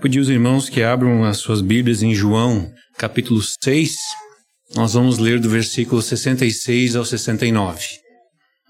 Pedir 0.00 0.20
os 0.20 0.28
irmãos 0.28 0.68
que 0.68 0.82
abram 0.82 1.24
as 1.24 1.38
suas 1.38 1.60
Bíblias 1.60 2.02
em 2.02 2.14
João, 2.14 2.70
capítulo 2.98 3.40
6. 3.62 3.94
Nós 4.74 4.94
vamos 4.94 5.18
ler 5.18 5.38
do 5.38 5.48
versículo 5.48 6.00
66 6.00 6.96
ao 6.96 7.04
69. 7.04 7.80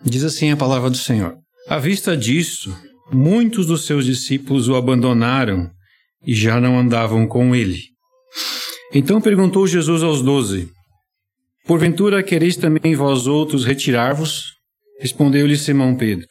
Diz 0.04 0.24
assim 0.24 0.50
a 0.50 0.56
palavra 0.56 0.90
do 0.90 0.96
Senhor: 0.96 1.36
À 1.68 1.78
vista 1.78 2.16
disso, 2.16 2.76
muitos 3.12 3.66
dos 3.66 3.86
seus 3.86 4.04
discípulos 4.04 4.68
o 4.68 4.74
abandonaram 4.74 5.70
e 6.26 6.34
já 6.34 6.60
não 6.60 6.78
andavam 6.78 7.26
com 7.26 7.54
ele. 7.54 7.80
Então 8.92 9.20
perguntou 9.20 9.66
Jesus 9.66 10.02
aos 10.02 10.22
doze: 10.22 10.68
Porventura 11.66 12.22
quereis 12.22 12.56
também 12.56 12.94
vós 12.94 13.26
outros 13.26 13.64
retirar-vos? 13.64 14.52
Respondeu-lhe 15.00 15.56
Simão 15.56 15.96
Pedro: 15.96 16.26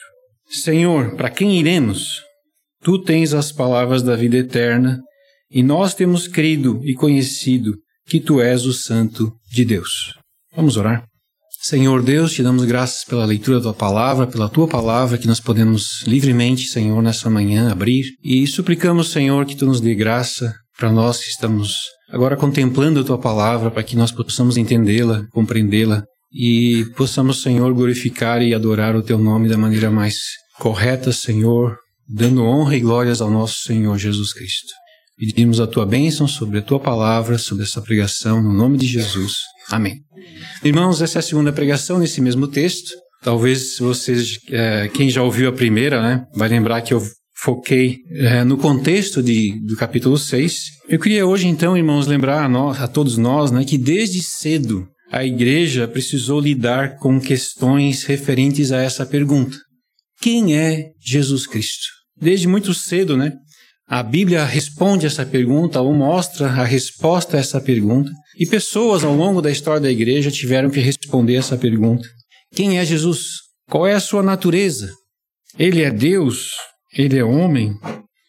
Senhor, 0.50 1.16
para 1.16 1.30
quem 1.30 1.60
iremos? 1.60 2.22
Tu 2.84 3.02
tens 3.04 3.34
as 3.34 3.52
palavras 3.52 4.02
da 4.02 4.16
vida 4.16 4.38
eterna, 4.38 5.00
e 5.50 5.62
nós 5.62 5.94
temos 5.94 6.28
crido 6.28 6.82
e 6.84 6.94
conhecido 6.94 7.76
que 8.08 8.20
tu 8.20 8.42
és 8.42 8.66
o 8.66 8.74
Santo 8.74 9.32
de 9.52 9.64
Deus. 9.64 10.16
Vamos 10.56 10.78
orar. 10.78 11.06
Senhor 11.62 12.02
Deus, 12.02 12.34
te 12.34 12.42
damos 12.42 12.66
graças 12.66 13.04
pela 13.04 13.24
leitura 13.24 13.58
da 13.58 13.66
tua 13.66 13.74
palavra, 13.76 14.26
pela 14.26 14.50
tua 14.50 14.68
palavra 14.68 15.18
que 15.18 15.28
nós 15.28 15.40
podemos 15.40 16.04
livremente, 16.08 16.68
Senhor, 16.68 17.04
nessa 17.04 17.30
manhã 17.30 17.72
abrir 17.72 18.04
e 18.24 18.48
suplicamos, 18.48 19.12
Senhor, 19.12 19.46
que 19.46 19.56
tu 19.56 19.68
nos 19.68 19.80
dê 19.80 19.94
graça 19.94 20.56
para 20.76 20.92
nós 20.92 21.20
que 21.20 21.30
estamos 21.30 21.76
agora 22.10 22.36
contemplando 22.36 23.00
a 23.00 23.04
tua 23.04 23.20
palavra, 23.20 23.70
para 23.70 23.84
que 23.84 23.96
nós 23.96 24.12
possamos 24.12 24.58
entendê-la, 24.58 25.24
compreendê-la 25.32 26.04
e 26.34 26.86
possamos, 26.98 27.44
Senhor, 27.44 27.72
glorificar 27.74 28.42
e 28.42 28.56
adorar 28.56 28.96
o 28.96 29.04
teu 29.04 29.20
nome 29.20 29.48
da 29.48 29.58
maneira 29.58 29.92
mais 29.92 30.16
correta, 30.58 31.12
Senhor, 31.12 31.78
dando 32.08 32.44
honra 32.44 32.76
e 32.76 32.80
glórias 32.80 33.22
ao 33.22 33.30
nosso 33.30 33.62
Senhor 33.62 33.98
Jesus 33.98 34.34
Cristo. 34.34 34.72
Pedimos 35.18 35.60
a 35.60 35.68
tua 35.68 35.86
bênção 35.86 36.28
sobre 36.28 36.60
a 36.60 36.62
tua 36.62 36.80
palavra, 36.80 37.38
sobre 37.38 37.64
essa 37.64 37.82
pregação, 37.82 38.42
no 38.42 38.52
nome 38.52 38.78
de 38.78 38.88
Jesus. 38.88 39.34
Amém. 39.70 40.02
Irmãos, 40.64 41.02
essa 41.02 41.20
é 41.20 41.22
a 41.22 41.24
segunda 41.24 41.54
pregação 41.54 42.00
nesse 42.00 42.22
mesmo 42.22 42.48
texto. 42.48 42.92
Talvez 43.22 43.78
vocês, 43.78 44.40
é, 44.50 44.88
quem 44.88 45.10
já 45.10 45.22
ouviu 45.22 45.50
a 45.50 45.54
primeira, 45.54 46.02
né, 46.02 46.26
vai 46.36 46.50
lembrar 46.50 46.82
que 46.82 46.94
eu 46.94 47.02
foquei 47.36 47.98
é, 48.12 48.44
no 48.44 48.58
contexto 48.58 49.22
de, 49.22 49.60
do 49.66 49.76
capítulo 49.76 50.18
6. 50.18 50.56
Eu 50.90 51.00
queria 51.00 51.26
hoje, 51.26 51.48
então, 51.48 51.78
irmãos, 51.78 52.08
lembrar 52.08 52.44
a, 52.44 52.50
nós, 52.50 52.80
a 52.80 52.88
todos 52.88 53.18
nós 53.18 53.52
né, 53.52 53.64
que 53.64 53.78
desde 53.78 54.22
cedo 54.22 54.88
a 55.12 55.26
igreja 55.26 55.88
precisou 55.88 56.40
lidar 56.40 56.98
com 56.98 57.20
questões 57.20 58.04
referentes 58.04 58.72
a 58.72 58.82
essa 58.82 59.06
pergunta: 59.06 59.58
Quem 60.22 60.56
é 60.56 60.92
Jesus 61.00 61.48
Cristo? 61.48 61.88
Desde 62.16 62.48
muito 62.48 62.76
cedo, 62.76 63.18
né? 63.18 63.34
A 63.88 64.04
Bíblia 64.04 64.46
responde 64.46 65.08
essa 65.08 65.26
pergunta 65.26 65.82
ou 65.82 65.94
mostra 65.94 66.48
a 66.48 66.64
resposta 66.64 67.36
a 67.36 67.40
essa 67.40 67.60
pergunta, 67.60 68.12
e 68.40 68.46
pessoas 68.46 69.04
ao 69.04 69.16
longo 69.16 69.42
da 69.42 69.52
história 69.52 69.82
da 69.82 69.92
igreja 69.92 70.30
tiveram 70.30 70.70
que 70.70 70.80
responder 70.80 71.36
essa 71.36 71.58
pergunta: 71.58 72.08
Quem 72.54 72.78
é 72.78 72.86
Jesus? 72.86 73.40
Qual 73.68 73.88
é 73.88 73.96
a 73.96 74.00
sua 74.00 74.22
natureza? 74.22 74.92
Ele 75.58 75.82
é 75.82 75.90
Deus? 75.90 76.52
Ele 76.96 77.18
é 77.18 77.24
homem? 77.24 77.74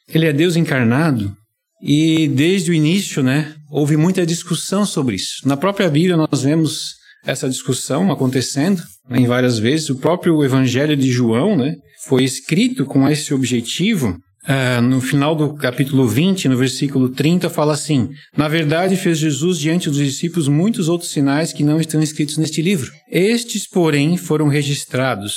Ele 0.09 0.27
é 0.27 0.33
Deus 0.33 0.57
encarnado? 0.57 1.37
E 1.83 2.27
desde 2.29 2.71
o 2.71 2.75
início, 2.75 3.23
né, 3.23 3.55
houve 3.71 3.97
muita 3.97 4.25
discussão 4.25 4.87
sobre 4.87 5.17
isso. 5.17 5.47
Na 5.47 5.57
própria 5.57 5.91
Bíblia 5.91 6.17
nós 6.17 6.43
vemos 6.43 6.95
essa 7.25 7.49
discussão 7.49 8.11
acontecendo 8.11 8.83
né, 9.09 9.19
em 9.19 9.27
várias 9.27 9.59
vezes. 9.59 9.91
O 9.91 9.99
próprio 9.99 10.45
Evangelho 10.45 10.97
de 10.97 11.11
João, 11.11 11.57
né, 11.57 11.75
foi 12.07 12.25
escrito 12.25 12.85
com 12.85 13.09
esse 13.09 13.33
objetivo 13.33 14.17
Uh, 14.45 14.83
no 14.83 15.01
final 15.01 15.37
do 15.37 15.55
capítulo 15.55 16.05
20, 16.05 16.49
no 16.49 16.57
versículo 16.57 17.09
30, 17.09 17.49
fala 17.49 17.75
assim: 17.75 18.09
Na 18.37 18.49
verdade, 18.49 18.97
fez 18.97 19.19
Jesus 19.19 19.57
diante 19.57 19.89
dos 19.89 19.99
discípulos 19.99 20.49
muitos 20.49 20.89
outros 20.89 21.13
sinais 21.13 21.53
que 21.53 21.63
não 21.63 21.81
estão 21.81 22.03
escritos 22.03 22.39
neste 22.39 22.61
livro. 22.61 22.91
Estes, 23.09 23.69
porém, 23.69 24.17
foram 24.17 24.49
registrados 24.49 25.37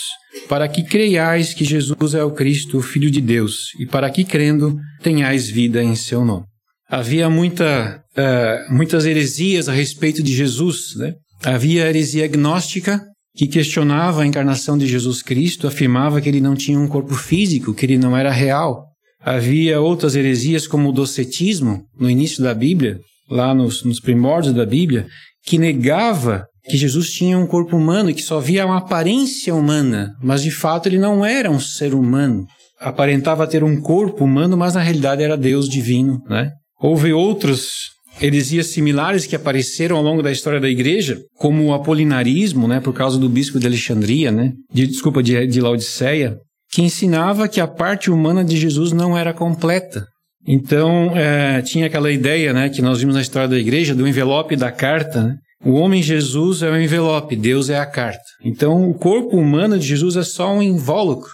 para 0.49 0.67
que 0.67 0.83
creiais 0.83 1.53
que 1.53 1.63
Jesus 1.63 2.15
é 2.15 2.23
o 2.23 2.31
Cristo, 2.31 2.79
o 2.79 2.81
Filho 2.81 3.11
de 3.11 3.21
Deus, 3.21 3.67
e 3.79 3.85
para 3.85 4.09
que, 4.09 4.23
crendo, 4.23 4.75
tenhais 5.03 5.47
vida 5.47 5.83
em 5.83 5.95
seu 5.95 6.25
nome. 6.25 6.45
Havia 6.89 7.29
muita, 7.29 8.01
uh, 8.17 8.73
muitas 8.73 9.05
heresias 9.05 9.69
a 9.69 9.73
respeito 9.73 10.23
de 10.23 10.33
Jesus. 10.33 10.95
Né? 10.95 11.13
Havia 11.45 11.85
a 11.85 11.89
heresia 11.89 12.28
gnóstica, 12.28 13.00
que 13.35 13.45
questionava 13.45 14.23
a 14.23 14.25
encarnação 14.25 14.75
de 14.75 14.88
Jesus 14.88 15.22
Cristo, 15.22 15.67
afirmava 15.67 16.19
que 16.19 16.28
ele 16.28 16.41
não 16.41 16.56
tinha 16.56 16.79
um 16.79 16.88
corpo 16.88 17.13
físico, 17.13 17.72
que 17.72 17.85
ele 17.85 18.00
não 18.00 18.17
era 18.17 18.31
real. 18.31 18.85
Havia 19.22 19.79
outras 19.79 20.16
heresias, 20.16 20.66
como 20.66 20.89
o 20.89 20.91
docetismo, 20.91 21.84
no 22.00 22.09
início 22.09 22.41
da 22.41 22.51
Bíblia, 22.51 23.00
lá 23.29 23.53
nos, 23.53 23.84
nos 23.84 24.00
primórdios 24.00 24.55
da 24.55 24.66
Bíblia, 24.66 25.05
que 25.45 25.59
negava 25.59 26.45
que 26.63 26.78
Jesus 26.78 27.11
tinha 27.11 27.38
um 27.38 27.45
corpo 27.45 27.78
humano 27.78 28.09
e 28.09 28.16
que 28.16 28.23
só 28.23 28.39
via 28.39 28.66
uma 28.66 28.79
aparência 28.79 29.53
humana, 29.53 30.16
mas 30.23 30.41
de 30.41 30.50
fato 30.50 30.89
ele 30.89 30.97
não 30.97 31.23
era 31.23 31.51
um 31.51 31.59
ser 31.59 31.94
humano. 31.94 32.47
Aparentava 32.79 33.45
ter 33.45 33.63
um 33.63 33.79
corpo 33.79 34.23
humano, 34.23 34.57
mas 34.57 34.73
na 34.73 34.81
realidade 34.81 35.22
era 35.22 35.38
Deus 35.38 35.69
divino, 35.69 36.23
né? 36.28 36.50
Houve 36.81 37.13
outros 37.13 37.94
heresias 38.21 38.67
similares 38.67 39.25
que 39.25 39.35
apareceram 39.35 39.97
ao 39.97 40.03
longo 40.03 40.21
da 40.21 40.31
história 40.31 40.59
da 40.59 40.69
igreja, 40.69 41.19
como 41.37 41.65
o 41.65 41.73
apolinarismo, 41.73 42.67
né, 42.67 42.79
por 42.79 42.93
causa 42.93 43.17
do 43.17 43.29
bispo 43.29 43.59
de 43.59 43.67
Alexandria, 43.67 44.31
né, 44.31 44.53
de, 44.71 44.87
desculpa, 44.87 45.21
de, 45.21 45.45
de 45.47 45.61
Laodiceia, 45.61 46.37
que 46.71 46.81
ensinava 46.81 47.47
que 47.47 47.61
a 47.61 47.67
parte 47.67 48.09
humana 48.09 48.43
de 48.43 48.57
Jesus 48.57 48.91
não 48.91 49.17
era 49.17 49.33
completa. 49.33 50.05
Então, 50.47 51.15
é, 51.15 51.61
tinha 51.61 51.87
aquela 51.87 52.11
ideia 52.11 52.53
né, 52.53 52.69
que 52.69 52.81
nós 52.81 52.99
vimos 52.99 53.15
na 53.15 53.21
história 53.21 53.47
da 53.47 53.57
igreja, 53.57 53.95
do 53.95 54.07
envelope 54.07 54.55
da 54.55 54.71
carta. 54.71 55.23
Né? 55.23 55.35
O 55.63 55.73
homem 55.73 56.03
Jesus 56.03 56.61
é 56.61 56.69
o 56.69 56.79
envelope, 56.79 57.35
Deus 57.35 57.69
é 57.69 57.79
a 57.79 57.85
carta. 57.85 58.21
Então, 58.43 58.89
o 58.89 58.93
corpo 58.93 59.37
humano 59.37 59.79
de 59.79 59.87
Jesus 59.87 60.15
é 60.15 60.23
só 60.23 60.53
um 60.53 60.61
invólucro, 60.61 61.31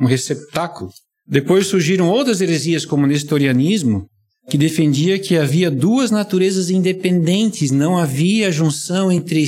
um 0.00 0.06
receptáculo. 0.06 0.90
Depois 1.26 1.66
surgiram 1.66 2.08
outras 2.08 2.40
heresias, 2.40 2.86
como 2.86 3.04
o 3.04 3.06
nestorianismo, 3.06 4.06
que 4.50 4.58
defendia 4.58 5.18
que 5.18 5.36
havia 5.36 5.70
duas 5.70 6.10
naturezas 6.10 6.70
independentes, 6.70 7.70
não 7.70 7.96
havia 7.96 8.50
junção 8.50 9.10
entre 9.10 9.46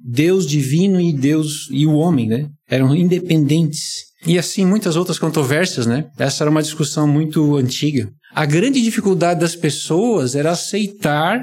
Deus 0.00 0.46
divino 0.46 1.00
e 1.00 1.12
Deus 1.12 1.68
e 1.70 1.86
o 1.86 1.94
homem, 1.94 2.28
né? 2.28 2.46
Eram 2.68 2.94
independentes. 2.94 4.04
E 4.24 4.38
assim, 4.38 4.64
muitas 4.64 4.94
outras 4.94 5.18
controvérsias, 5.18 5.86
né? 5.86 6.06
Essa 6.16 6.44
era 6.44 6.50
uma 6.50 6.62
discussão 6.62 7.06
muito 7.06 7.56
antiga. 7.56 8.08
A 8.32 8.46
grande 8.46 8.80
dificuldade 8.80 9.40
das 9.40 9.56
pessoas 9.56 10.34
era 10.36 10.52
aceitar 10.52 11.40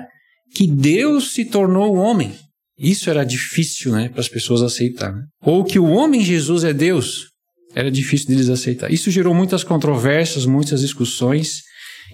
que 0.55 0.65
Deus 0.65 1.33
se 1.33 1.45
tornou 1.45 1.95
homem. 1.95 2.33
Isso 2.79 3.09
era 3.09 3.23
difícil, 3.23 3.91
né, 3.91 4.09
para 4.09 4.21
as 4.21 4.27
pessoas 4.27 4.61
aceitar. 4.61 5.13
Né? 5.13 5.23
Ou 5.43 5.63
que 5.63 5.77
o 5.77 5.85
homem 5.85 6.23
Jesus 6.23 6.63
é 6.63 6.73
Deus. 6.73 7.27
Era 7.75 7.91
difícil 7.91 8.27
deles 8.27 8.49
aceitar. 8.49 8.91
Isso 8.91 9.11
gerou 9.11 9.33
muitas 9.33 9.63
controvérsias, 9.63 10.45
muitas 10.45 10.81
discussões 10.81 11.61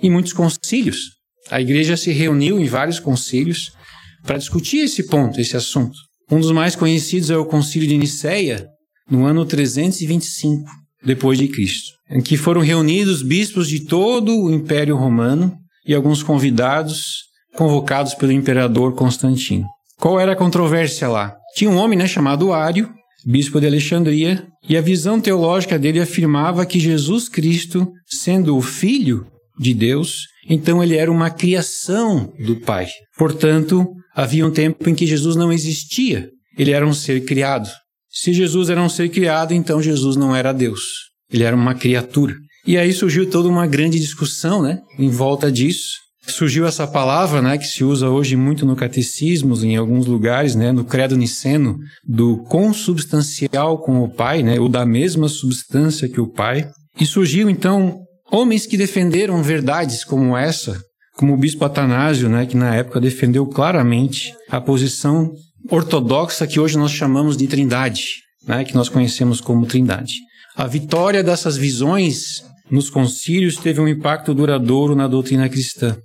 e 0.02 0.10
muitos 0.10 0.34
concílios. 0.34 1.18
A 1.50 1.62
igreja 1.62 1.96
se 1.96 2.12
reuniu 2.12 2.60
em 2.60 2.66
vários 2.66 3.00
concílios 3.00 3.72
para 4.24 4.38
discutir 4.38 4.80
esse 4.80 5.04
ponto, 5.04 5.40
esse 5.40 5.56
assunto. 5.56 5.98
Um 6.30 6.40
dos 6.40 6.52
mais 6.52 6.76
conhecidos 6.76 7.30
é 7.30 7.38
o 7.38 7.46
Concílio 7.46 7.88
de 7.88 7.98
Nicéia, 7.98 8.68
no 9.10 9.26
ano 9.26 9.46
325 9.46 10.70
depois 11.04 11.38
de 11.38 11.48
Cristo, 11.48 11.92
em 12.10 12.22
que 12.22 12.36
foram 12.36 12.60
reunidos 12.60 13.22
bispos 13.22 13.70
de 13.70 13.86
todo 13.86 14.38
o 14.38 14.52
Império 14.52 14.98
Romano 14.98 15.56
e 15.86 15.94
alguns 15.94 16.22
convidados 16.22 17.24
convocados 17.56 18.14
pelo 18.14 18.34
imperador 18.34 18.94
Constantino. 18.94 19.66
Qual 19.98 20.20
era 20.20 20.34
a 20.34 20.36
controvérsia 20.36 21.08
lá? 21.08 21.34
Tinha 21.56 21.72
um 21.72 21.78
homem 21.78 21.98
né, 21.98 22.08
chamado 22.08 22.52
Ário, 22.52 22.92
bispo 23.26 23.60
de 23.62 23.68
Alexandria, 23.68 24.46
e 24.68 24.76
a 24.76 24.82
visão 24.82 25.22
teológica 25.22 25.80
dele 25.80 26.02
afirmava 26.02 26.66
que 26.66 26.80
Jesus 26.80 27.30
Cristo, 27.30 27.90
sendo 28.06 28.58
o 28.58 28.62
Filho 28.62 29.26
de 29.60 29.74
Deus, 29.74 30.28
então 30.50 30.84
ele 30.84 30.96
era 30.96 31.12
uma 31.12 31.30
criação 31.30 32.32
do 32.46 32.60
Pai. 32.62 32.88
Portanto, 33.18 33.86
havia 34.16 34.46
um 34.46 34.52
tempo 34.52 34.90
em 34.90 34.96
que 34.96 35.06
Jesus 35.06 35.36
não 35.36 35.52
existia, 35.52 36.30
ele 36.58 36.72
era 36.72 36.86
um 36.86 36.94
ser 36.94 37.26
criado. 37.26 37.70
Se 38.10 38.34
Jesus 38.34 38.70
era 38.70 38.82
um 38.82 38.90
ser 38.90 39.10
criado, 39.10 39.54
então 39.54 39.82
Jesus 39.82 40.16
não 40.16 40.36
era 40.36 40.52
Deus. 40.52 40.82
Ele 41.32 41.44
era 41.44 41.56
uma 41.56 41.76
criatura. 41.76 42.34
E 42.66 42.78
aí 42.78 42.92
surgiu 42.92 43.30
toda 43.30 43.48
uma 43.48 43.68
grande 43.68 44.00
discussão, 44.00 44.62
né, 44.62 44.80
em 44.98 45.10
volta 45.10 45.52
disso. 45.52 46.00
Surgiu 46.28 46.66
essa 46.66 46.86
palavra, 46.86 47.42
né, 47.42 47.58
que 47.58 47.66
se 47.66 47.84
usa 47.84 48.10
hoje 48.10 48.36
muito 48.36 48.66
no 48.66 48.76
catecismo, 48.76 49.56
em 49.64 49.78
alguns 49.78 50.06
lugares, 50.06 50.56
né, 50.56 50.72
no 50.72 50.84
credo 50.84 51.16
niceno, 51.16 51.78
do 52.04 52.44
consubstancial 52.44 53.78
com 53.78 54.02
o 54.02 54.10
Pai, 54.10 54.44
né, 54.44 54.60
ou 54.60 54.68
da 54.68 54.86
mesma 54.86 55.30
substância 55.30 56.10
que 56.10 56.20
o 56.20 56.28
Pai. 56.28 56.68
E 57.00 57.06
surgiu 57.06 57.50
então 57.50 58.02
homens 58.32 58.66
que 58.66 58.78
defenderam 58.78 59.42
verdades 59.42 60.04
como 60.04 60.36
essa, 60.36 60.82
como 61.16 61.34
o 61.34 61.38
bispo 61.38 61.66
Atanásio, 61.66 62.30
né, 62.30 62.46
que 62.46 62.56
na 62.56 62.76
época 62.76 63.00
defendeu 63.00 63.46
claramente 63.46 64.34
a 64.50 64.62
posição 64.62 65.32
ortodoxa 65.70 66.48
que 66.48 66.60
hoje 66.60 66.78
nós 66.78 66.92
chamamos 66.92 67.36
de 67.36 67.48
Trindade, 67.48 68.06
né, 68.46 68.64
que 68.64 68.76
nós 68.76 68.90
conhecemos 68.90 69.42
como 69.42 69.66
Trindade. 69.66 70.14
A 70.56 70.68
vitória 70.68 71.24
dessas 71.24 71.58
visões 71.58 72.44
nos 72.70 72.90
concílios 72.90 73.58
teve 73.58 73.80
um 73.80 73.88
impacto 73.88 74.34
duradouro 74.34 74.96
na 74.96 75.08
doutrina 75.08 75.48
cristã 75.50 75.98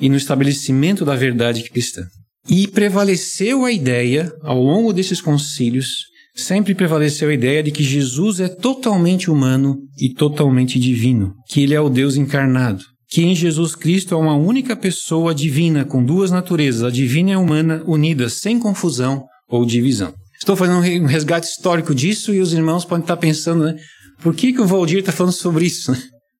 e 0.00 0.08
no 0.08 0.16
estabelecimento 0.16 1.04
da 1.04 1.14
verdade 1.14 1.68
cristã. 1.68 2.02
E 2.48 2.66
prevaleceu 2.66 3.64
a 3.64 3.72
ideia, 3.72 4.32
ao 4.42 4.62
longo 4.62 4.92
desses 4.92 5.20
concílios, 5.20 6.09
sempre 6.40 6.74
prevaleceu 6.74 7.28
a 7.28 7.34
ideia 7.34 7.62
de 7.62 7.70
que 7.70 7.82
Jesus 7.82 8.40
é 8.40 8.48
totalmente 8.48 9.30
humano 9.30 9.78
e 9.98 10.12
totalmente 10.12 10.78
divino, 10.78 11.34
que 11.48 11.62
ele 11.62 11.74
é 11.74 11.80
o 11.80 11.88
Deus 11.88 12.16
encarnado, 12.16 12.82
que 13.08 13.22
em 13.22 13.34
Jesus 13.34 13.74
Cristo 13.74 14.14
há 14.14 14.18
uma 14.18 14.34
única 14.34 14.74
pessoa 14.74 15.34
divina 15.34 15.84
com 15.84 16.04
duas 16.04 16.30
naturezas, 16.30 16.82
a 16.82 16.90
divina 16.90 17.30
e 17.30 17.32
a 17.34 17.38
humana, 17.38 17.82
unidas 17.86 18.34
sem 18.34 18.58
confusão 18.58 19.24
ou 19.48 19.64
divisão. 19.64 20.14
Estou 20.38 20.56
fazendo 20.56 20.78
um 20.78 21.06
resgate 21.06 21.46
histórico 21.46 21.94
disso 21.94 22.32
e 22.32 22.40
os 22.40 22.52
irmãos 22.52 22.84
podem 22.84 23.02
estar 23.02 23.16
pensando, 23.16 23.64
né? 23.64 23.76
Por 24.22 24.34
que, 24.34 24.52
que 24.52 24.60
o 24.60 24.66
Valdir 24.66 25.00
está 25.00 25.12
falando 25.12 25.32
sobre 25.32 25.66
isso? 25.66 25.92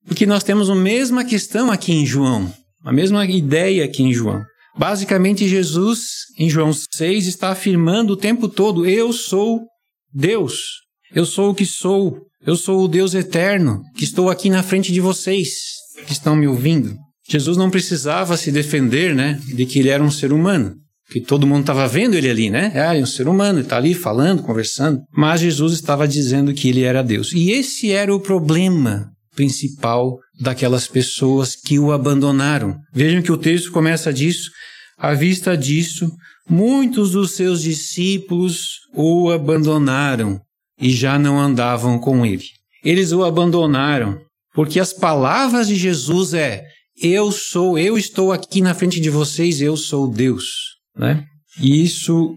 Porque 0.07 0.27
nós 0.27 0.43
temos 0.43 0.71
a 0.71 0.75
mesma 0.75 1.25
questão 1.25 1.71
aqui 1.71 1.93
em 1.93 2.07
João, 2.07 2.53
a 2.85 2.93
mesma 2.93 3.25
ideia 3.27 3.85
aqui 3.85 4.03
em 4.03 4.13
João. 4.13 4.43
Basicamente, 4.77 5.49
Jesus, 5.49 6.01
em 6.39 6.49
João 6.49 6.73
6, 6.73 7.27
está 7.27 7.51
afirmando 7.51 8.13
o 8.13 8.17
tempo 8.17 8.49
todo: 8.49 8.87
Eu 8.87 9.13
sou 9.13 9.61
Deus, 10.13 10.55
eu 11.15 11.25
sou 11.25 11.51
o 11.51 11.55
que 11.55 11.67
sou, 11.67 12.19
eu 12.47 12.57
sou 12.57 12.85
o 12.85 12.89
Deus 12.89 13.15
eterno, 13.15 13.83
que 13.97 14.05
estou 14.05 14.31
aqui 14.31 14.49
na 14.51 14.63
frente 14.63 14.93
de 14.93 15.01
vocês, 15.01 15.51
que 16.07 16.13
estão 16.13 16.37
me 16.37 16.47
ouvindo. 16.47 16.95
Jesus 17.29 17.57
não 17.57 17.71
precisava 17.71 18.37
se 18.37 18.51
defender, 18.51 19.15
né, 19.15 19.41
de 19.47 19.67
que 19.67 19.79
ele 19.79 19.89
era 19.89 20.03
um 20.03 20.11
ser 20.11 20.33
humano 20.33 20.75
que 21.11 21.21
todo 21.21 21.47
mundo 21.47 21.63
estava 21.63 21.89
vendo 21.89 22.15
ele 22.15 22.31
ali, 22.31 22.51
né? 22.51 22.73
Ah, 22.75 22.97
é 22.97 23.03
um 23.03 23.07
ser 23.07 23.27
humano, 23.27 23.61
está 23.61 23.77
ali 23.77 23.95
falando, 23.95 24.43
conversando. 24.43 25.01
Mas 25.13 25.41
Jesus 25.41 25.75
estava 25.75 26.07
dizendo 26.07 26.55
que 26.55 26.69
ele 26.69 26.83
era 26.83 27.03
Deus. 27.03 27.33
E 27.33 27.51
esse 27.51 27.91
era 27.91 28.15
o 28.15 28.21
problema 28.21 29.11
principal 29.35 30.19
daquelas 30.41 30.87
pessoas 30.87 31.57
que 31.57 31.79
o 31.79 31.93
abandonaram. 31.93 32.77
Vejam 32.95 33.23
que 33.23 33.33
o 33.33 33.37
texto 33.37 33.73
começa 33.73 34.13
disso. 34.13 34.51
À 34.97 35.15
vista 35.15 35.57
disso, 35.57 36.11
muitos 36.49 37.13
dos 37.13 37.33
seus 37.33 37.63
discípulos 37.63 38.81
o 38.95 39.31
abandonaram 39.31 40.41
e 40.81 40.91
já 40.91 41.19
não 41.19 41.39
andavam 41.39 41.99
com 41.99 42.25
ele. 42.25 42.45
Eles 42.85 43.13
o 43.13 43.25
abandonaram 43.25 44.19
porque 44.55 44.81
as 44.81 44.93
palavras 44.93 45.69
de 45.69 45.77
Jesus 45.77 46.35
é: 46.35 46.65
eu 47.01 47.31
sou, 47.31 47.79
eu 47.79 47.97
estou 47.97 48.33
aqui 48.33 48.61
na 48.61 48.75
frente 48.75 49.01
de 49.01 49.11
vocês, 49.11 49.61
eu 49.61 49.77
sou 49.77 50.09
Deus 50.11 50.71
né? 50.97 51.25
E 51.61 51.83
isso 51.83 52.37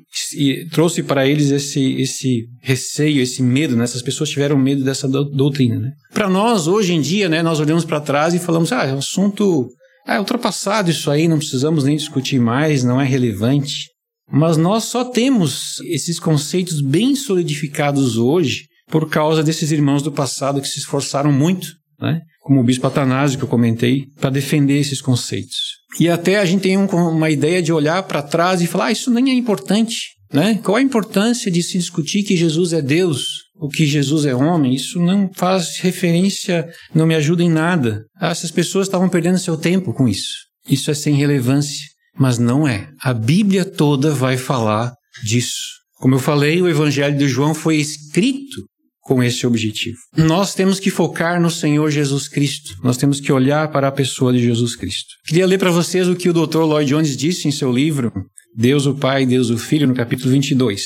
trouxe 0.71 1.03
para 1.03 1.27
eles 1.27 1.51
esse, 1.51 2.01
esse 2.01 2.45
receio, 2.61 3.21
esse 3.21 3.43
medo, 3.43 3.75
né? 3.75 3.83
Essas 3.83 4.01
pessoas 4.01 4.29
tiveram 4.29 4.57
medo 4.57 4.83
dessa 4.83 5.07
doutrina, 5.07 5.79
né? 5.79 5.91
Para 6.11 6.29
nós, 6.29 6.67
hoje 6.67 6.93
em 6.93 7.01
dia, 7.01 7.29
né, 7.29 7.43
nós 7.43 7.59
olhamos 7.59 7.85
para 7.85 8.01
trás 8.01 8.33
e 8.33 8.39
falamos, 8.39 8.71
ah, 8.71 8.85
é 8.85 8.93
um 8.93 8.97
assunto 8.97 9.69
é 10.05 10.19
ultrapassado 10.19 10.89
isso 10.89 11.09
aí, 11.09 11.27
não 11.27 11.37
precisamos 11.37 11.85
nem 11.85 11.95
discutir 11.95 12.39
mais, 12.39 12.83
não 12.83 12.99
é 12.99 13.05
relevante. 13.05 13.89
Mas 14.33 14.57
nós 14.57 14.85
só 14.85 15.05
temos 15.05 15.79
esses 15.85 16.19
conceitos 16.19 16.81
bem 16.81 17.15
solidificados 17.15 18.17
hoje 18.17 18.65
por 18.89 19.07
causa 19.07 19.43
desses 19.43 19.71
irmãos 19.71 20.01
do 20.01 20.11
passado 20.11 20.59
que 20.59 20.67
se 20.67 20.79
esforçaram 20.79 21.31
muito, 21.31 21.67
né? 22.01 22.19
como 22.41 22.59
o 22.59 22.63
bispo 22.63 22.87
Atanásio 22.87 23.37
que 23.37 23.43
eu 23.43 23.49
comentei, 23.49 24.05
para 24.19 24.31
defender 24.31 24.79
esses 24.79 24.99
conceitos. 24.99 25.57
E 25.99 26.09
até 26.09 26.39
a 26.39 26.45
gente 26.45 26.61
tem 26.61 26.75
um, 26.75 26.85
uma 26.85 27.29
ideia 27.29 27.61
de 27.61 27.71
olhar 27.71 28.01
para 28.03 28.23
trás 28.23 28.59
e 28.59 28.65
falar, 28.65 28.85
ah, 28.85 28.91
isso 28.91 29.11
nem 29.11 29.29
é 29.29 29.33
importante. 29.35 30.13
Né? 30.33 30.59
Qual 30.63 30.77
a 30.77 30.81
importância 30.81 31.51
de 31.51 31.61
se 31.61 31.77
discutir 31.77 32.23
que 32.23 32.35
Jesus 32.35 32.73
é 32.73 32.81
Deus, 32.81 33.43
o 33.55 33.69
que 33.69 33.85
Jesus 33.85 34.25
é 34.25 34.33
homem? 34.33 34.73
Isso 34.73 34.99
não 34.99 35.29
faz 35.35 35.77
referência, 35.77 36.67
não 36.93 37.05
me 37.05 37.13
ajuda 37.13 37.43
em 37.43 37.51
nada. 37.51 38.03
Essas 38.19 38.49
pessoas 38.49 38.87
estavam 38.87 39.09
perdendo 39.09 39.37
seu 39.37 39.55
tempo 39.55 39.93
com 39.93 40.07
isso. 40.07 40.37
Isso 40.67 40.89
é 40.89 40.95
sem 40.95 41.13
relevância. 41.13 41.92
Mas 42.17 42.37
não 42.37 42.67
é. 42.67 42.89
A 43.01 43.13
Bíblia 43.13 43.65
toda 43.65 44.11
vai 44.11 44.37
falar 44.37 44.93
disso. 45.23 45.81
Como 45.95 46.15
eu 46.15 46.19
falei, 46.19 46.61
o 46.61 46.67
Evangelho 46.67 47.17
de 47.17 47.27
João 47.27 47.53
foi 47.53 47.77
escrito 47.77 48.65
com 49.01 49.21
esse 49.21 49.45
objetivo. 49.45 49.97
Nós 50.15 50.53
temos 50.53 50.79
que 50.79 50.89
focar 50.89 51.41
no 51.41 51.51
Senhor 51.51 51.89
Jesus 51.91 52.27
Cristo. 52.27 52.75
Nós 52.83 52.97
temos 52.97 53.19
que 53.19 53.31
olhar 53.31 53.69
para 53.71 53.87
a 53.87 53.91
pessoa 53.91 54.31
de 54.31 54.39
Jesus 54.39 54.75
Cristo. 54.75 55.15
Queria 55.25 55.45
ler 55.45 55.57
para 55.57 55.71
vocês 55.71 56.07
o 56.07 56.15
que 56.15 56.29
o 56.29 56.33
Dr. 56.33 56.59
Lloyd 56.59 56.89
Jones 56.89 57.17
disse 57.17 57.47
em 57.47 57.51
seu 57.51 57.71
livro 57.71 58.11
Deus 58.55 58.85
o 58.85 58.95
Pai, 58.95 59.25
Deus 59.25 59.49
o 59.49 59.57
Filho, 59.57 59.87
no 59.87 59.95
capítulo 59.95 60.31
22. 60.31 60.83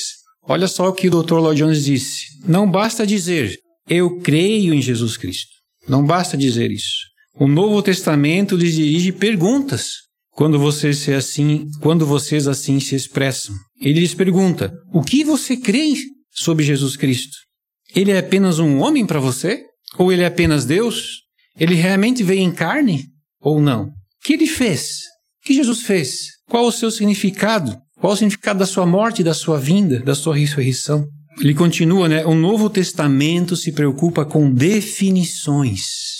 Olha 0.48 0.66
só 0.66 0.88
o 0.88 0.92
que 0.92 1.08
o 1.08 1.22
Dr. 1.22 1.34
Lloyd 1.34 1.60
Jones 1.60 1.84
disse. 1.84 2.26
Não 2.46 2.68
basta 2.68 3.06
dizer 3.06 3.56
eu 3.88 4.20
creio 4.20 4.74
em 4.74 4.82
Jesus 4.82 5.16
Cristo. 5.16 5.50
Não 5.88 6.04
basta 6.04 6.36
dizer 6.36 6.70
isso. 6.70 7.06
O 7.34 7.48
Novo 7.48 7.82
Testamento 7.82 8.56
lhes 8.56 8.74
dirige 8.74 9.12
perguntas 9.12 10.07
quando 10.38 10.56
vocês 10.56 11.08
assim, 11.08 11.66
quando 11.80 12.06
vocês 12.06 12.46
assim 12.46 12.78
se 12.78 12.94
expressam. 12.94 13.56
Ele 13.80 13.98
lhes 13.98 14.14
pergunta: 14.14 14.72
"O 14.94 15.02
que 15.02 15.24
você 15.24 15.56
crê 15.56 15.94
sobre 16.30 16.64
Jesus 16.64 16.96
Cristo?" 16.96 17.36
Ele 17.92 18.12
é 18.12 18.18
apenas 18.18 18.60
um 18.60 18.78
homem 18.78 19.04
para 19.04 19.18
você? 19.18 19.64
Ou 19.98 20.12
ele 20.12 20.22
é 20.22 20.26
apenas 20.26 20.64
Deus? 20.64 21.22
Ele 21.58 21.74
realmente 21.74 22.22
veio 22.22 22.42
em 22.42 22.52
carne? 22.52 23.06
Ou 23.40 23.60
não? 23.60 23.86
O 23.86 23.90
que 24.22 24.34
ele 24.34 24.46
fez? 24.46 25.00
O 25.42 25.46
que 25.46 25.54
Jesus 25.54 25.82
fez? 25.82 26.28
Qual 26.48 26.66
o 26.66 26.72
seu 26.72 26.92
significado? 26.92 27.76
Qual 27.98 28.12
o 28.12 28.16
significado 28.16 28.60
da 28.60 28.66
sua 28.66 28.86
morte, 28.86 29.24
da 29.24 29.34
sua 29.34 29.58
vinda, 29.58 29.98
da 29.98 30.14
sua 30.14 30.36
ressurreição? 30.36 31.04
Ele 31.40 31.54
continua, 31.54 32.08
né? 32.08 32.24
O 32.24 32.36
Novo 32.36 32.70
Testamento 32.70 33.56
se 33.56 33.72
preocupa 33.72 34.24
com 34.24 34.52
definições. 34.52 36.17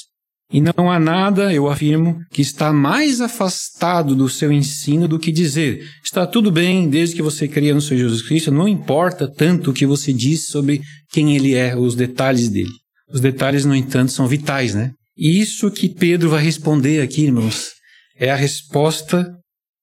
E 0.50 0.62
não 0.62 0.90
há 0.90 0.98
nada, 0.98 1.52
eu 1.52 1.68
afirmo, 1.68 2.20
que 2.30 2.40
está 2.40 2.72
mais 2.72 3.20
afastado 3.20 4.14
do 4.14 4.30
seu 4.30 4.50
ensino 4.50 5.06
do 5.06 5.18
que 5.18 5.30
dizer: 5.30 5.86
está 6.02 6.26
tudo 6.26 6.50
bem 6.50 6.88
desde 6.88 7.16
que 7.16 7.22
você 7.22 7.46
cria 7.46 7.74
no 7.74 7.82
Senhor 7.82 8.00
Jesus 8.00 8.22
Cristo, 8.22 8.50
não 8.50 8.66
importa 8.66 9.28
tanto 9.28 9.70
o 9.70 9.74
que 9.74 9.84
você 9.84 10.10
diz 10.10 10.46
sobre 10.46 10.80
quem 11.10 11.36
ele 11.36 11.54
é, 11.54 11.76
os 11.76 11.94
detalhes 11.94 12.48
dele. 12.48 12.72
Os 13.12 13.20
detalhes, 13.20 13.64
no 13.64 13.74
entanto, 13.74 14.12
são 14.12 14.26
vitais, 14.26 14.74
né? 14.74 14.92
E 15.16 15.38
isso 15.38 15.70
que 15.70 15.88
Pedro 15.88 16.30
vai 16.30 16.42
responder 16.42 17.02
aqui, 17.02 17.24
irmãos, 17.24 17.72
é 18.16 18.30
a 18.30 18.36
resposta 18.36 19.30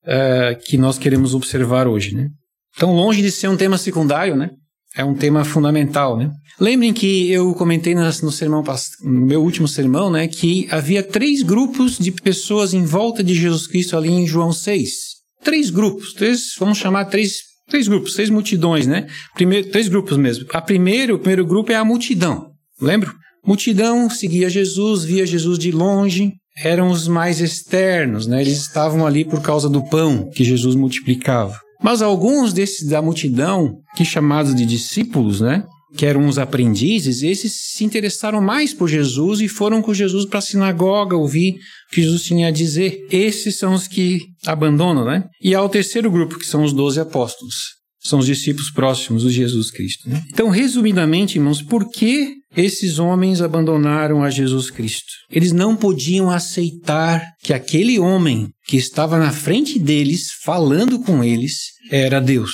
uh, 0.04 0.66
que 0.66 0.78
nós 0.78 0.98
queremos 0.98 1.36
observar 1.36 1.88
hoje, 1.88 2.16
né? 2.16 2.30
Tão 2.78 2.96
longe 2.96 3.22
de 3.22 3.32
ser 3.32 3.50
um 3.50 3.58
tema 3.58 3.78
secundário, 3.78 4.36
né? 4.36 4.50
É 4.96 5.04
um 5.04 5.14
tema 5.14 5.44
fundamental, 5.44 6.18
né? 6.18 6.32
Lembrem 6.60 6.94
que 6.94 7.30
eu 7.30 7.54
comentei 7.54 7.94
no 7.94 8.32
sermão 8.32 8.64
no 9.04 9.26
meu 9.26 9.44
último 9.44 9.68
sermão, 9.68 10.10
né, 10.10 10.26
que 10.28 10.68
havia 10.72 11.04
três 11.04 11.42
grupos 11.42 11.98
de 11.98 12.12
pessoas 12.12 12.74
em 12.74 12.86
volta 12.86 13.22
de 13.22 13.34
Jesus 13.34 13.68
Cristo 13.68 13.98
ali 13.98 14.10
em 14.10 14.26
João 14.26 14.54
6. 14.54 15.16
Três 15.44 15.70
grupos, 15.70 16.14
três, 16.14 16.56
vamos 16.58 16.78
chamar 16.78 17.06
três, 17.06 17.40
três 17.70 17.88
grupos, 17.88 18.14
três 18.14 18.30
multidões, 18.30 18.88
né? 18.88 19.06
Primeiro, 19.36 19.70
três 19.70 19.88
grupos 19.90 20.18
mesmo. 20.18 20.46
A 20.54 20.62
primeiro, 20.62 21.16
o 21.16 21.20
primeiro 21.20 21.46
grupo 21.46 21.72
é 21.72 21.76
a 21.76 21.84
multidão. 21.84 22.52
Lembra? 22.82 23.12
Multidão 23.46 24.10
seguia 24.10 24.50
Jesus, 24.50 25.04
via 25.04 25.26
Jesus 25.26 25.60
de 25.60 25.72
longe, 25.72 26.34
eram 26.64 26.90
os 26.90 27.08
mais 27.08 27.42
externos, 27.42 28.26
né? 28.26 28.42
Eles 28.42 28.58
estavam 28.58 29.06
ali 29.06 29.26
por 29.26 29.42
causa 29.42 29.70
do 29.70 29.84
pão 29.84 30.30
que 30.32 30.44
Jesus 30.44 30.74
multiplicava. 30.74 31.60
Mas 31.86 32.02
alguns 32.02 32.52
desses 32.52 32.88
da 32.90 33.00
multidão, 33.00 33.76
que 33.96 34.04
chamados 34.04 34.56
de 34.56 34.66
discípulos, 34.66 35.40
né? 35.40 35.64
Que 35.96 36.08
eram 36.08 36.28
os 36.28 36.40
aprendizes, 36.40 37.22
esses 37.22 37.54
se 37.76 37.86
interessaram 37.86 38.42
mais 38.42 38.74
por 38.74 38.90
Jesus 38.90 39.40
e 39.40 39.48
foram 39.48 39.84
com 39.84 39.94
Jesus 39.94 40.26
para 40.26 40.40
a 40.40 40.42
sinagoga 40.42 41.16
ouvir 41.16 41.52
o 41.52 41.94
que 41.94 42.02
Jesus 42.02 42.24
tinha 42.24 42.48
a 42.48 42.52
dizer. 42.52 43.06
Esses 43.12 43.60
são 43.60 43.76
os 43.76 43.88
que 43.88 44.22
abandonam, 44.48 45.06
né? 45.06 45.26
E 45.40 45.54
há 45.54 45.62
o 45.62 45.70
terceiro 45.70 46.10
grupo, 46.10 46.40
que 46.40 46.48
são 46.48 46.64
os 46.64 46.74
doze 46.74 47.00
apóstolos. 47.00 47.76
São 48.00 48.18
os 48.18 48.26
discípulos 48.26 48.72
próximos 48.72 49.22
de 49.22 49.30
Jesus 49.30 49.70
Cristo. 49.70 50.10
Né? 50.10 50.24
Então, 50.34 50.50
resumidamente, 50.50 51.38
irmãos, 51.38 51.62
por 51.62 51.88
que 51.92 52.34
esses 52.58 52.98
homens 52.98 53.42
abandonaram 53.42 54.24
a 54.24 54.30
Jesus 54.32 54.72
Cristo? 54.72 55.12
Eles 55.30 55.52
não 55.52 55.76
podiam 55.76 56.32
aceitar 56.32 57.24
que 57.44 57.54
aquele 57.54 58.00
homem 58.00 58.50
que 58.68 58.78
estava 58.78 59.20
na 59.20 59.32
frente 59.32 59.78
deles, 59.78 60.30
falando 60.44 61.00
com 61.00 61.24
eles, 61.24 61.75
era 61.92 62.20
Deus. 62.20 62.52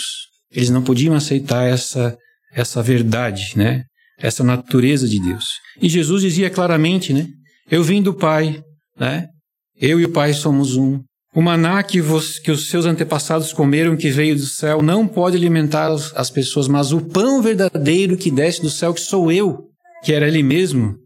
Eles 0.52 0.70
não 0.70 0.84
podiam 0.84 1.16
aceitar 1.16 1.66
essa, 1.66 2.18
essa 2.54 2.82
verdade, 2.82 3.54
né? 3.56 3.84
Essa 4.20 4.44
natureza 4.44 5.08
de 5.08 5.20
Deus. 5.20 5.46
E 5.82 5.90
Jesus 5.90 6.22
dizia 6.22 6.50
claramente, 6.50 7.14
né? 7.14 7.28
Eu 7.70 7.84
vim 7.84 8.02
do 8.02 8.14
Pai, 8.14 8.62
né? 9.00 9.28
Eu 9.80 10.00
e 10.00 10.06
o 10.06 10.12
Pai 10.12 10.34
somos 10.34 10.76
um. 10.76 11.02
O 11.34 11.42
maná 11.42 11.82
que, 11.82 12.02
vos, 12.02 12.38
que 12.40 12.52
os 12.52 12.70
seus 12.70 12.86
antepassados 12.86 13.54
comeram, 13.54 13.96
que 13.96 14.10
veio 14.10 14.36
do 14.36 14.46
céu, 14.46 14.82
não 14.82 15.08
pode 15.08 15.38
alimentar 15.38 15.90
as 16.16 16.30
pessoas, 16.30 16.68
mas 16.68 16.92
o 16.92 17.00
pão 17.00 17.42
verdadeiro 17.42 18.18
que 18.18 18.30
desce 18.30 18.62
do 18.62 18.70
céu, 18.70 18.94
que 18.94 19.00
sou 19.00 19.32
eu, 19.32 19.70
que 20.04 20.12
era 20.12 20.28
ele 20.28 20.44
mesmo, 20.44 20.98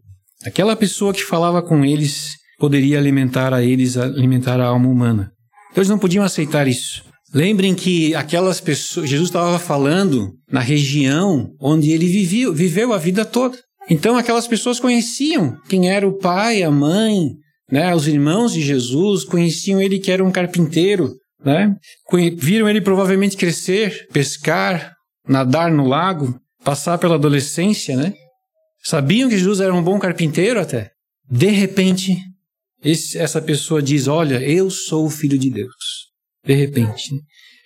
aquela 0.44 0.74
pessoa 0.74 1.14
que 1.14 1.22
falava 1.22 1.62
com 1.62 1.84
eles, 1.84 2.32
poderia 2.58 2.98
alimentar 2.98 3.54
a 3.54 3.62
eles, 3.62 3.96
alimentar 3.96 4.60
a 4.60 4.66
alma 4.66 4.88
humana. 4.88 5.30
Então 5.70 5.80
eles 5.80 5.88
não 5.88 5.98
podiam 5.98 6.24
aceitar 6.24 6.66
isso. 6.66 7.04
Lembrem 7.36 7.74
que 7.74 8.14
aquelas 8.14 8.62
pessoas, 8.62 9.10
Jesus 9.10 9.28
estava 9.28 9.58
falando 9.58 10.32
na 10.50 10.60
região 10.60 11.54
onde 11.60 11.90
ele 11.90 12.06
viveu, 12.06 12.54
viveu 12.54 12.94
a 12.94 12.98
vida 12.98 13.26
toda. 13.26 13.58
Então 13.90 14.16
aquelas 14.16 14.48
pessoas 14.48 14.80
conheciam 14.80 15.54
quem 15.68 15.90
era 15.90 16.08
o 16.08 16.16
pai, 16.16 16.62
a 16.62 16.70
mãe, 16.70 17.32
né, 17.70 17.94
os 17.94 18.08
irmãos 18.08 18.54
de 18.54 18.62
Jesus, 18.62 19.22
conheciam 19.22 19.82
ele 19.82 19.98
que 19.98 20.10
era 20.10 20.24
um 20.24 20.32
carpinteiro, 20.32 21.12
né? 21.44 21.76
Viram 22.38 22.70
ele 22.70 22.80
provavelmente 22.80 23.36
crescer, 23.36 24.08
pescar, 24.14 24.94
nadar 25.28 25.70
no 25.70 25.86
lago, 25.86 26.40
passar 26.64 26.96
pela 26.96 27.16
adolescência, 27.16 27.98
né? 27.98 28.14
Sabiam 28.82 29.28
que 29.28 29.36
Jesus 29.36 29.60
era 29.60 29.74
um 29.74 29.82
bom 29.82 29.98
carpinteiro 29.98 30.58
até. 30.58 30.90
De 31.30 31.50
repente, 31.50 32.16
esse, 32.82 33.18
essa 33.18 33.42
pessoa 33.42 33.82
diz: 33.82 34.08
Olha, 34.08 34.40
eu 34.40 34.70
sou 34.70 35.04
o 35.04 35.10
filho 35.10 35.36
de 35.36 35.50
Deus. 35.50 36.05
De 36.46 36.54
repente, 36.54 37.10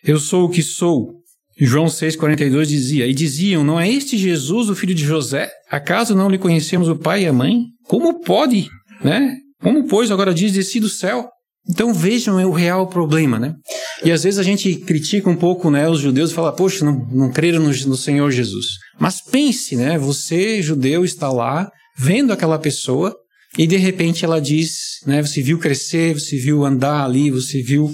eu 0.04 0.18
sou 0.18 0.44
o 0.46 0.50
que 0.50 0.62
sou. 0.62 1.20
João 1.58 1.86
6,42 1.86 2.66
dizia: 2.66 3.06
E 3.06 3.12
diziam: 3.12 3.62
Não 3.62 3.78
é 3.78 3.88
este 3.88 4.16
Jesus 4.16 4.70
o 4.70 4.74
filho 4.74 4.94
de 4.94 5.04
José? 5.04 5.50
Acaso 5.70 6.14
não 6.14 6.30
lhe 6.30 6.38
conhecemos 6.38 6.88
o 6.88 6.96
pai 6.96 7.24
e 7.24 7.26
a 7.26 7.32
mãe? 7.32 7.64
Como 7.84 8.20
pode, 8.20 8.68
né? 9.04 9.36
Como, 9.60 9.86
pois, 9.86 10.10
agora 10.10 10.32
diz: 10.32 10.52
Desci 10.52 10.80
do 10.80 10.88
céu? 10.88 11.28
Então 11.68 11.92
vejam 11.92 12.42
o 12.48 12.52
real 12.52 12.88
problema, 12.88 13.38
né? 13.38 13.54
E 14.02 14.10
às 14.10 14.24
vezes 14.24 14.38
a 14.38 14.42
gente 14.42 14.74
critica 14.76 15.28
um 15.28 15.36
pouco 15.36 15.70
né, 15.70 15.88
os 15.88 16.00
judeus 16.00 16.30
e 16.30 16.34
fala, 16.34 16.52
poxa, 16.52 16.84
não, 16.84 17.06
não 17.12 17.30
creram 17.30 17.60
no, 17.60 17.68
no 17.68 17.96
Senhor 17.96 18.30
Jesus. 18.30 18.66
Mas 18.98 19.20
pense, 19.20 19.76
né? 19.76 19.98
Você, 19.98 20.62
judeu, 20.62 21.04
está 21.04 21.30
lá 21.30 21.70
vendo 21.96 22.32
aquela 22.32 22.58
pessoa 22.58 23.14
e 23.58 23.66
de 23.66 23.76
repente 23.76 24.24
ela 24.24 24.40
diz, 24.40 25.00
né? 25.06 25.22
Você 25.22 25.42
viu 25.42 25.58
crescer, 25.58 26.14
você 26.14 26.36
viu 26.36 26.64
andar 26.64 27.04
ali, 27.04 27.30
você 27.30 27.60
viu, 27.60 27.90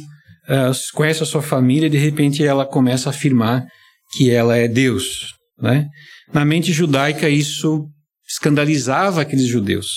uh, 0.49 0.95
conhece 0.95 1.23
a 1.23 1.27
sua 1.27 1.43
família 1.43 1.87
e 1.87 1.91
de 1.91 1.99
repente 1.99 2.45
ela 2.45 2.67
começa 2.67 3.09
a 3.09 3.11
afirmar 3.11 3.65
que 4.13 4.31
ela 4.31 4.57
é 4.57 4.69
Deus, 4.69 5.35
né? 5.61 5.87
Na 6.33 6.45
mente 6.45 6.73
judaica 6.73 7.29
isso 7.29 7.87
escandalizava 8.29 9.21
aqueles 9.21 9.47
judeus. 9.47 9.89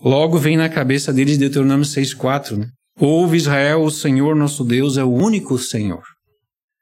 Logo 0.00 0.38
vem 0.38 0.56
na 0.56 0.68
cabeça 0.68 1.12
deles 1.12 1.38
Deuteronômio 1.38 1.84
6,4, 1.84 2.56
né? 2.56 2.68
Ouve 2.98 3.36
Israel, 3.36 3.82
o 3.82 3.90
Senhor 3.90 4.34
nosso 4.34 4.64
Deus 4.64 4.96
é 4.96 5.04
o 5.04 5.12
único 5.12 5.58
Senhor. 5.58 6.02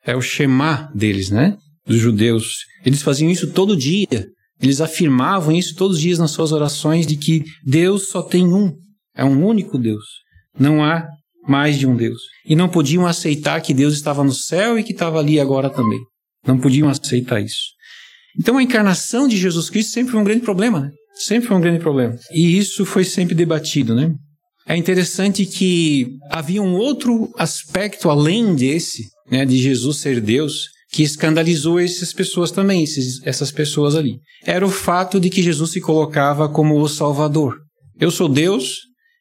É 0.05 0.15
o 0.15 0.21
Shema 0.21 0.91
deles, 0.95 1.31
né? 1.31 1.57
Dos 1.87 1.99
judeus. 1.99 2.59
Eles 2.85 3.03
faziam 3.03 3.31
isso 3.31 3.51
todo 3.53 3.77
dia. 3.77 4.29
Eles 4.61 4.81
afirmavam 4.81 5.55
isso 5.55 5.75
todos 5.75 5.97
os 5.97 6.03
dias 6.03 6.19
nas 6.19 6.31
suas 6.31 6.53
orações 6.53 7.07
de 7.07 7.17
que 7.17 7.45
Deus 7.65 8.09
só 8.09 8.23
tem 8.23 8.47
um. 8.47 8.73
É 9.17 9.25
um 9.25 9.45
único 9.45 9.79
Deus. 9.79 10.05
Não 10.59 10.85
há 10.85 11.07
mais 11.47 11.79
de 11.79 11.87
um 11.87 11.97
Deus. 11.97 12.21
E 12.47 12.57
não 12.57 12.69
podiam 12.69 13.07
aceitar 13.07 13.61
que 13.61 13.75
Deus 13.75 13.95
estava 13.95 14.25
no 14.25 14.33
céu 14.33 14.79
e 14.79 14.83
que 14.83 14.93
estava 14.93 15.19
ali 15.19 15.39
agora 15.39 15.71
também. 15.71 16.01
Não 16.47 16.59
podiam 16.59 16.89
aceitar 16.89 17.41
isso. 17.41 17.75
Então 18.39 18.59
a 18.59 18.63
encarnação 18.63 19.29
de 19.29 19.37
Jesus 19.37 19.71
Cristo 19.71 19.93
sempre 19.93 20.13
foi 20.13 20.21
um 20.21 20.25
grande 20.25 20.43
problema, 20.43 20.81
né? 20.81 20.91
Sempre 21.15 21.49
foi 21.49 21.57
um 21.57 21.61
grande 21.61 21.79
problema. 21.79 22.17
E 22.33 22.59
isso 22.59 22.85
foi 22.85 23.05
sempre 23.05 23.35
debatido, 23.35 23.95
né? 23.95 24.13
É 24.67 24.77
interessante 24.77 25.45
que 25.45 26.09
havia 26.31 26.63
um 26.63 26.75
outro 26.75 27.31
aspecto 27.39 28.09
além 28.09 28.55
desse, 28.55 29.05
né, 29.31 29.45
de 29.45 29.59
Jesus 29.59 29.99
ser 29.99 30.21
Deus, 30.21 30.69
que 30.91 31.03
escandalizou 31.03 31.79
essas 31.79 32.13
pessoas 32.13 32.51
também, 32.51 32.83
esses, 32.83 33.21
essas 33.27 33.53
pessoas 33.53 33.95
ali. 33.95 34.19
Era 34.45 34.65
o 34.65 34.71
fato 34.71 35.21
de 35.21 35.29
que 35.29 35.43
Jesus 35.43 35.73
se 35.73 35.81
colocava 35.81 36.49
como 36.49 36.81
o 36.81 36.89
Salvador. 36.89 37.59
Eu 38.01 38.11
sou 38.11 38.29
Deus 38.29 38.79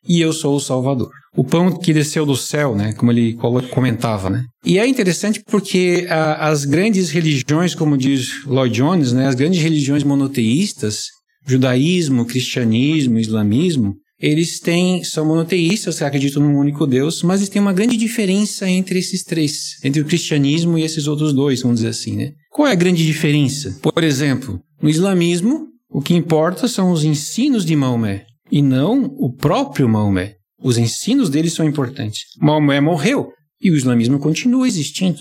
e 0.08 0.22
eu 0.22 0.32
sou 0.32 0.56
o 0.56 0.62
Salvador. 0.62 1.12
O 1.36 1.44
pão 1.44 1.76
que 1.76 1.94
desceu 1.94 2.26
do 2.26 2.36
céu, 2.36 2.76
né, 2.76 2.94
como 2.94 3.12
ele 3.12 3.38
comentava, 3.72 4.30
né. 4.30 4.44
E 4.66 4.78
é 4.78 4.88
interessante 4.88 5.42
porque 5.46 6.06
a, 6.10 6.50
as 6.50 6.64
grandes 6.64 7.10
religiões, 7.10 7.74
como 7.74 7.98
diz 7.98 8.46
Lloyd 8.46 8.76
Jones, 8.76 9.12
né, 9.14 9.28
as 9.28 9.36
grandes 9.36 9.62
religiões 9.62 10.04
monoteístas, 10.04 11.06
judaísmo, 11.46 12.26
cristianismo, 12.26 13.20
islamismo, 13.20 13.96
eles 14.20 14.60
têm, 14.60 15.04
são 15.04 15.26
monoteístas, 15.26 16.02
acreditam 16.02 16.42
num 16.42 16.58
único 16.58 16.88
Deus, 16.88 17.22
mas 17.24 17.42
eles 17.42 17.50
têm 17.50 17.62
uma 17.62 17.74
grande 17.74 17.98
diferença 17.98 18.70
entre 18.70 19.00
esses 19.00 19.22
três, 19.24 19.78
entre 19.84 20.02
o 20.02 20.06
cristianismo 20.06 20.78
e 20.78 20.84
esses 20.84 21.08
outros 21.08 21.34
dois, 21.34 21.62
vamos 21.62 21.80
dizer 21.80 21.90
assim, 21.90 22.16
né? 22.16 22.32
Qual 22.50 22.68
é 22.68 22.72
a 22.72 22.76
grande 22.76 23.06
diferença? 23.06 23.78
Por 23.82 24.02
exemplo, 24.02 24.62
no 24.82 24.90
islamismo, 24.90 25.68
o 25.90 26.02
que 26.02 26.14
importa 26.14 26.70
são 26.70 26.92
os 26.92 27.04
ensinos 27.04 27.66
de 27.66 27.76
Maomé 27.76 28.26
e 28.50 28.62
não 28.62 29.14
o 29.18 29.34
próprio 29.34 29.90
Maomé. 29.90 30.36
Os 30.64 30.78
ensinos 30.78 31.30
dele 31.30 31.50
são 31.50 31.66
importantes. 31.66 32.22
Maomé 32.40 32.80
morreu 32.80 33.34
e 33.62 33.70
o 33.70 33.76
islamismo 33.76 34.18
continua 34.18 34.66
existindo. 34.66 35.20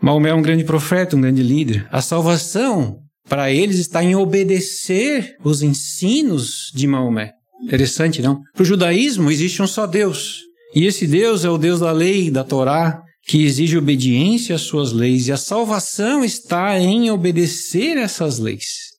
Maomé 0.00 0.30
é 0.30 0.34
um 0.34 0.40
grande 0.40 0.64
profeta, 0.64 1.16
um 1.16 1.20
grande 1.20 1.42
líder. 1.42 1.86
A 1.90 2.00
salvação 2.00 2.98
para 3.28 3.50
eles 3.50 3.78
está 3.78 4.02
em 4.02 4.14
obedecer 4.14 5.36
os 5.44 5.60
ensinos 5.62 6.70
de 6.72 6.86
Maomé. 6.86 7.32
Interessante, 7.64 8.22
não? 8.22 8.40
Para 8.54 8.62
o 8.62 8.66
judaísmo 8.66 9.30
existe 9.30 9.60
um 9.60 9.66
só 9.66 9.86
Deus. 9.86 10.38
E 10.74 10.86
esse 10.86 11.06
Deus 11.06 11.44
é 11.44 11.50
o 11.50 11.58
Deus 11.58 11.80
da 11.80 11.90
lei, 11.90 12.30
da 12.30 12.44
Torá, 12.44 13.02
que 13.26 13.44
exige 13.44 13.76
obediência 13.76 14.54
às 14.54 14.62
suas 14.62 14.92
leis. 14.92 15.26
E 15.26 15.32
a 15.32 15.36
salvação 15.36 16.24
está 16.24 16.78
em 16.78 17.10
obedecer 17.10 17.96
essas 17.96 18.38
leis. 18.38 18.90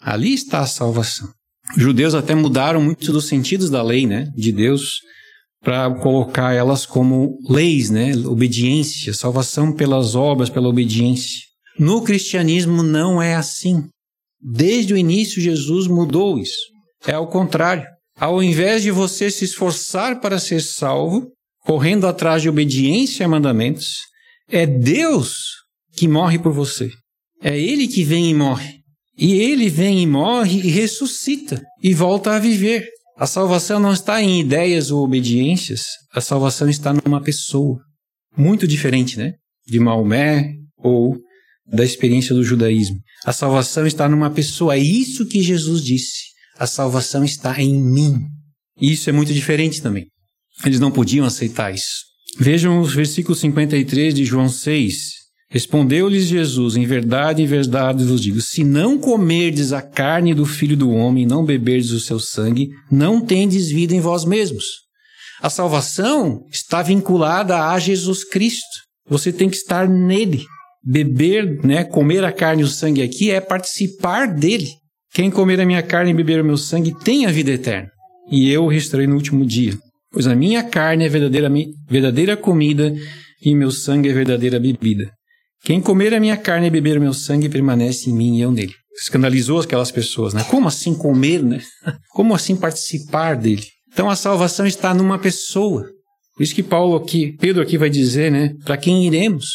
Ali 0.00 0.32
está 0.32 0.60
a 0.60 0.66
salvação. 0.66 1.28
Os 1.76 1.82
judeus 1.82 2.14
até 2.14 2.34
mudaram 2.34 2.82
muito 2.82 3.12
dos 3.12 3.26
sentidos 3.26 3.70
da 3.70 3.82
lei, 3.82 4.06
né, 4.06 4.30
de 4.36 4.52
Deus, 4.52 5.00
para 5.62 5.90
colocar 5.96 6.52
elas 6.52 6.86
como 6.86 7.38
leis, 7.48 7.90
né, 7.90 8.16
obediência, 8.26 9.12
salvação 9.14 9.72
pelas 9.72 10.14
obras, 10.14 10.48
pela 10.48 10.68
obediência. 10.68 11.40
No 11.78 12.02
cristianismo 12.02 12.82
não 12.82 13.22
é 13.22 13.34
assim. 13.34 13.84
Desde 14.40 14.94
o 14.94 14.96
início 14.96 15.40
Jesus 15.40 15.86
mudou 15.86 16.38
isso. 16.38 16.58
É 17.06 17.12
ao 17.12 17.28
contrário. 17.28 17.86
Ao 18.18 18.42
invés 18.42 18.82
de 18.82 18.90
você 18.90 19.30
se 19.30 19.44
esforçar 19.44 20.20
para 20.20 20.38
ser 20.38 20.60
salvo, 20.60 21.28
correndo 21.60 22.06
atrás 22.06 22.42
de 22.42 22.48
obediência 22.48 23.24
a 23.24 23.28
mandamentos, 23.28 23.96
é 24.48 24.66
Deus 24.66 25.36
que 25.94 26.08
morre 26.08 26.38
por 26.38 26.52
você. 26.52 26.90
É 27.42 27.58
Ele 27.58 27.86
que 27.86 28.04
vem 28.04 28.30
e 28.30 28.34
morre. 28.34 28.79
E 29.20 29.34
Ele 29.34 29.68
vem 29.68 30.02
e 30.02 30.06
morre 30.06 30.60
e 30.60 30.70
ressuscita 30.70 31.62
e 31.82 31.92
volta 31.92 32.32
a 32.32 32.38
viver. 32.38 32.88
A 33.18 33.26
salvação 33.26 33.78
não 33.78 33.92
está 33.92 34.22
em 34.22 34.40
ideias 34.40 34.90
ou 34.90 35.04
obediências, 35.04 35.82
a 36.14 36.22
salvação 36.22 36.70
está 36.70 36.94
numa 36.94 37.22
pessoa. 37.22 37.78
Muito 38.34 38.66
diferente, 38.66 39.18
né? 39.18 39.34
De 39.66 39.78
Maomé 39.78 40.54
ou 40.78 41.18
da 41.66 41.84
experiência 41.84 42.34
do 42.34 42.42
judaísmo. 42.42 42.96
A 43.26 43.32
salvação 43.32 43.86
está 43.86 44.08
numa 44.08 44.30
pessoa. 44.30 44.74
É 44.74 44.78
isso 44.78 45.26
que 45.26 45.42
Jesus 45.42 45.84
disse. 45.84 46.30
A 46.58 46.66
salvação 46.66 47.22
está 47.22 47.60
em 47.60 47.74
mim. 47.74 48.16
E 48.80 48.92
isso 48.92 49.10
é 49.10 49.12
muito 49.12 49.34
diferente 49.34 49.82
também. 49.82 50.06
Eles 50.64 50.80
não 50.80 50.90
podiam 50.90 51.26
aceitar 51.26 51.74
isso. 51.74 52.06
Vejam 52.38 52.80
os 52.80 52.94
versículos 52.94 53.40
53 53.40 54.14
de 54.14 54.24
João 54.24 54.48
6. 54.48 55.19
Respondeu-lhes 55.50 56.26
Jesus: 56.26 56.76
Em 56.76 56.86
verdade, 56.86 57.42
em 57.42 57.46
verdade 57.46 58.04
vos 58.04 58.20
digo: 58.20 58.40
se 58.40 58.62
não 58.62 58.96
comerdes 58.96 59.72
a 59.72 59.82
carne 59.82 60.32
do 60.32 60.46
filho 60.46 60.76
do 60.76 60.90
homem 60.90 61.26
não 61.26 61.44
beberdes 61.44 61.90
o 61.90 61.98
seu 61.98 62.20
sangue, 62.20 62.70
não 62.90 63.20
tendes 63.20 63.68
vida 63.68 63.92
em 63.92 64.00
vós 64.00 64.24
mesmos. 64.24 64.64
A 65.42 65.50
salvação 65.50 66.44
está 66.52 66.82
vinculada 66.82 67.68
a 67.68 67.78
Jesus 67.80 68.22
Cristo. 68.22 68.78
Você 69.08 69.32
tem 69.32 69.48
que 69.48 69.56
estar 69.56 69.88
nele. 69.88 70.44
Beber, 70.82 71.62
né, 71.64 71.84
comer 71.84 72.24
a 72.24 72.32
carne 72.32 72.62
e 72.62 72.64
o 72.64 72.68
sangue 72.68 73.02
aqui 73.02 73.30
é 73.30 73.40
participar 73.40 74.26
dele. 74.26 74.68
Quem 75.12 75.30
comer 75.30 75.60
a 75.60 75.66
minha 75.66 75.82
carne 75.82 76.12
e 76.12 76.14
beber 76.14 76.40
o 76.40 76.44
meu 76.44 76.56
sangue 76.56 76.96
tem 77.02 77.26
a 77.26 77.30
vida 77.30 77.50
eterna, 77.50 77.90
e 78.30 78.48
eu 78.48 78.64
o 78.64 78.68
restarei 78.68 79.06
no 79.06 79.16
último 79.16 79.44
dia. 79.44 79.76
Pois 80.12 80.26
a 80.26 80.34
minha 80.34 80.62
carne 80.62 81.04
é 81.04 81.08
verdadeira, 81.08 81.50
verdadeira 81.88 82.36
comida 82.36 82.94
e 83.44 83.54
meu 83.54 83.70
sangue 83.70 84.08
é 84.08 84.12
verdadeira 84.12 84.60
bebida. 84.60 85.10
Quem 85.62 85.80
comer 85.80 86.14
a 86.14 86.20
minha 86.20 86.36
carne 86.36 86.66
e 86.66 86.70
beber 86.70 86.98
o 86.98 87.00
meu 87.00 87.12
sangue 87.12 87.48
permanece 87.48 88.08
em 88.08 88.14
mim 88.14 88.36
e 88.36 88.40
eu 88.40 88.50
nele. 88.50 88.74
Escandalizou 89.00 89.60
aquelas 89.60 89.90
pessoas, 89.90 90.34
né? 90.34 90.44
Como 90.44 90.68
assim 90.68 90.94
comer, 90.94 91.42
né? 91.42 91.62
Como 92.10 92.34
assim 92.34 92.56
participar 92.56 93.36
dele? 93.36 93.64
Então 93.92 94.08
a 94.08 94.16
salvação 94.16 94.66
está 94.66 94.94
numa 94.94 95.18
pessoa. 95.18 95.84
Por 96.36 96.42
isso 96.42 96.54
que 96.54 96.62
Paulo 96.62 96.96
aqui, 96.96 97.36
Pedro 97.38 97.62
aqui 97.62 97.76
vai 97.76 97.90
dizer, 97.90 98.30
né? 98.30 98.54
Para 98.64 98.76
quem 98.76 99.06
iremos? 99.06 99.46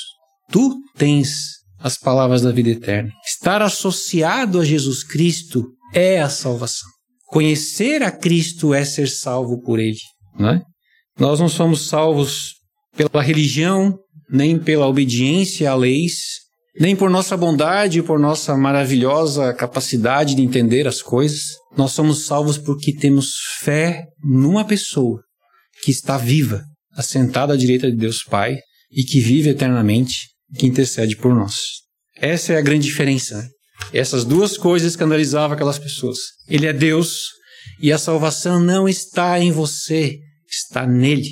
Tu 0.52 0.76
tens 0.98 1.56
as 1.80 1.98
palavras 1.98 2.42
da 2.42 2.52
vida 2.52 2.70
eterna. 2.70 3.12
Estar 3.26 3.62
associado 3.62 4.60
a 4.60 4.66
Jesus 4.66 5.04
Cristo 5.04 5.66
é 5.94 6.22
a 6.22 6.30
salvação. 6.30 6.90
Conhecer 7.28 8.04
a 8.04 8.12
Cristo 8.12 8.74
é 8.74 8.86
ser 8.86 9.10
salvo 9.10 9.62
por 9.62 9.80
Ele. 9.80 9.98
Não 10.38 10.50
é? 10.50 10.62
Nós 11.20 11.40
não 11.40 11.50
somos 11.50 11.88
salvos 11.88 12.54
pela 12.96 13.22
religião, 13.22 13.98
nem 14.30 14.58
pela 14.58 14.88
obediência 14.88 15.70
a 15.70 15.76
leis, 15.76 16.46
nem 16.80 16.96
por 16.96 17.10
nossa 17.10 17.38
bondade 17.38 18.00
e 18.00 18.04
por 18.04 18.20
nossa 18.20 18.56
maravilhosa 18.58 19.54
capacidade 19.54 20.36
de 20.36 20.42
entender 20.42 20.88
as 20.88 21.02
coisas. 21.02 21.42
Nós 21.78 21.92
somos 21.92 22.26
salvos 22.26 22.58
porque 22.58 22.94
temos 22.94 23.34
fé 23.60 24.04
numa 24.24 24.66
pessoa 24.66 25.22
que 25.84 25.92
está 25.92 26.18
viva, 26.18 26.64
assentada 26.94 27.54
à 27.54 27.58
direita 27.58 27.90
de 27.90 27.98
Deus 27.98 28.24
Pai 28.24 28.58
e 28.92 29.04
que 29.04 29.20
vive 29.20 29.50
eternamente 29.50 30.30
que 30.58 30.66
intercede 30.66 31.16
por 31.16 31.34
nós. 31.34 31.56
Essa 32.18 32.54
é 32.54 32.58
a 32.58 32.62
grande 32.62 32.86
diferença. 32.86 33.38
Né? 33.38 33.48
Essas 33.94 34.24
duas 34.24 34.58
coisas 34.58 34.92
escandalizavam 34.92 35.54
aquelas 35.54 35.80
pessoas. 35.80 36.18
Ele 36.48 36.66
é 36.66 36.74
Deus 36.74 37.30
e 37.82 37.92
a 37.92 37.98
salvação 37.98 38.60
não 38.60 38.88
está 38.88 39.40
em 39.40 39.52
você, 39.52 40.18
está 40.50 40.86
nele. 40.86 41.30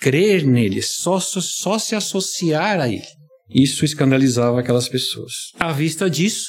Crer 0.00 0.46
nele, 0.46 0.80
só, 0.82 1.20
só 1.20 1.78
se 1.78 1.94
associar 1.94 2.80
a 2.80 2.88
ele. 2.88 3.04
Isso 3.50 3.84
escandalizava 3.84 4.60
aquelas 4.60 4.88
pessoas. 4.88 5.32
À 5.58 5.72
vista 5.72 6.08
disso, 6.08 6.48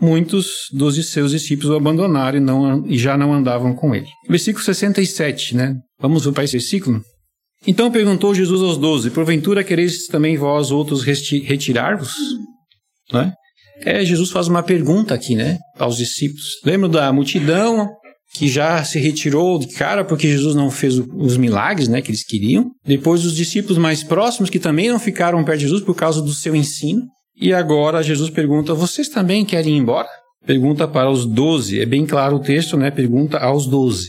muitos 0.00 0.66
dos 0.72 0.94
seus 1.10 1.32
discípulos 1.32 1.70
o 1.70 1.76
abandonaram 1.76 2.38
e, 2.38 2.40
não, 2.40 2.86
e 2.86 2.98
já 2.98 3.16
não 3.16 3.32
andavam 3.32 3.74
com 3.74 3.94
ele. 3.94 4.08
Versículo 4.28 4.64
67, 4.64 5.56
né? 5.56 5.74
Vamos 5.98 6.26
para 6.28 6.44
esse 6.44 6.52
versículo? 6.52 7.02
Então 7.66 7.90
perguntou 7.90 8.34
Jesus 8.34 8.60
aos 8.60 8.76
doze: 8.76 9.10
Porventura 9.10 9.64
quereis 9.64 10.06
também 10.06 10.36
vós 10.36 10.70
outros 10.70 11.02
retirar-vos? 11.02 12.12
Né? 13.12 13.32
É, 13.84 14.04
Jesus 14.04 14.30
faz 14.30 14.48
uma 14.48 14.62
pergunta 14.62 15.14
aqui, 15.14 15.34
né? 15.34 15.58
Aos 15.76 15.96
discípulos. 15.96 16.60
Lembra 16.64 16.88
da 16.88 17.12
multidão 17.12 17.88
que 18.34 18.48
já 18.48 18.82
se 18.82 18.98
retirou 18.98 19.58
de 19.58 19.68
cara 19.68 20.04
porque 20.04 20.26
Jesus 20.26 20.54
não 20.54 20.70
fez 20.70 20.98
os 20.98 21.36
milagres, 21.36 21.88
né? 21.88 22.00
Que 22.00 22.10
eles 22.10 22.24
queriam. 22.24 22.70
Depois 22.84 23.24
os 23.24 23.36
discípulos 23.36 23.78
mais 23.78 24.02
próximos 24.02 24.48
que 24.48 24.58
também 24.58 24.88
não 24.88 24.98
ficaram 24.98 25.44
perto 25.44 25.58
de 25.58 25.66
Jesus 25.66 25.82
por 25.82 25.94
causa 25.94 26.22
do 26.22 26.32
seu 26.32 26.56
ensino. 26.56 27.02
E 27.36 27.52
agora 27.52 28.02
Jesus 28.02 28.30
pergunta: 28.30 28.74
Vocês 28.74 29.08
também 29.08 29.44
querem 29.44 29.76
ir 29.76 29.78
embora? 29.78 30.08
Pergunta 30.46 30.88
para 30.88 31.10
os 31.10 31.26
doze. 31.26 31.80
É 31.80 31.86
bem 31.86 32.06
claro 32.06 32.36
o 32.36 32.40
texto, 32.40 32.76
né? 32.76 32.90
Pergunta 32.90 33.38
aos 33.38 33.66
doze, 33.66 34.08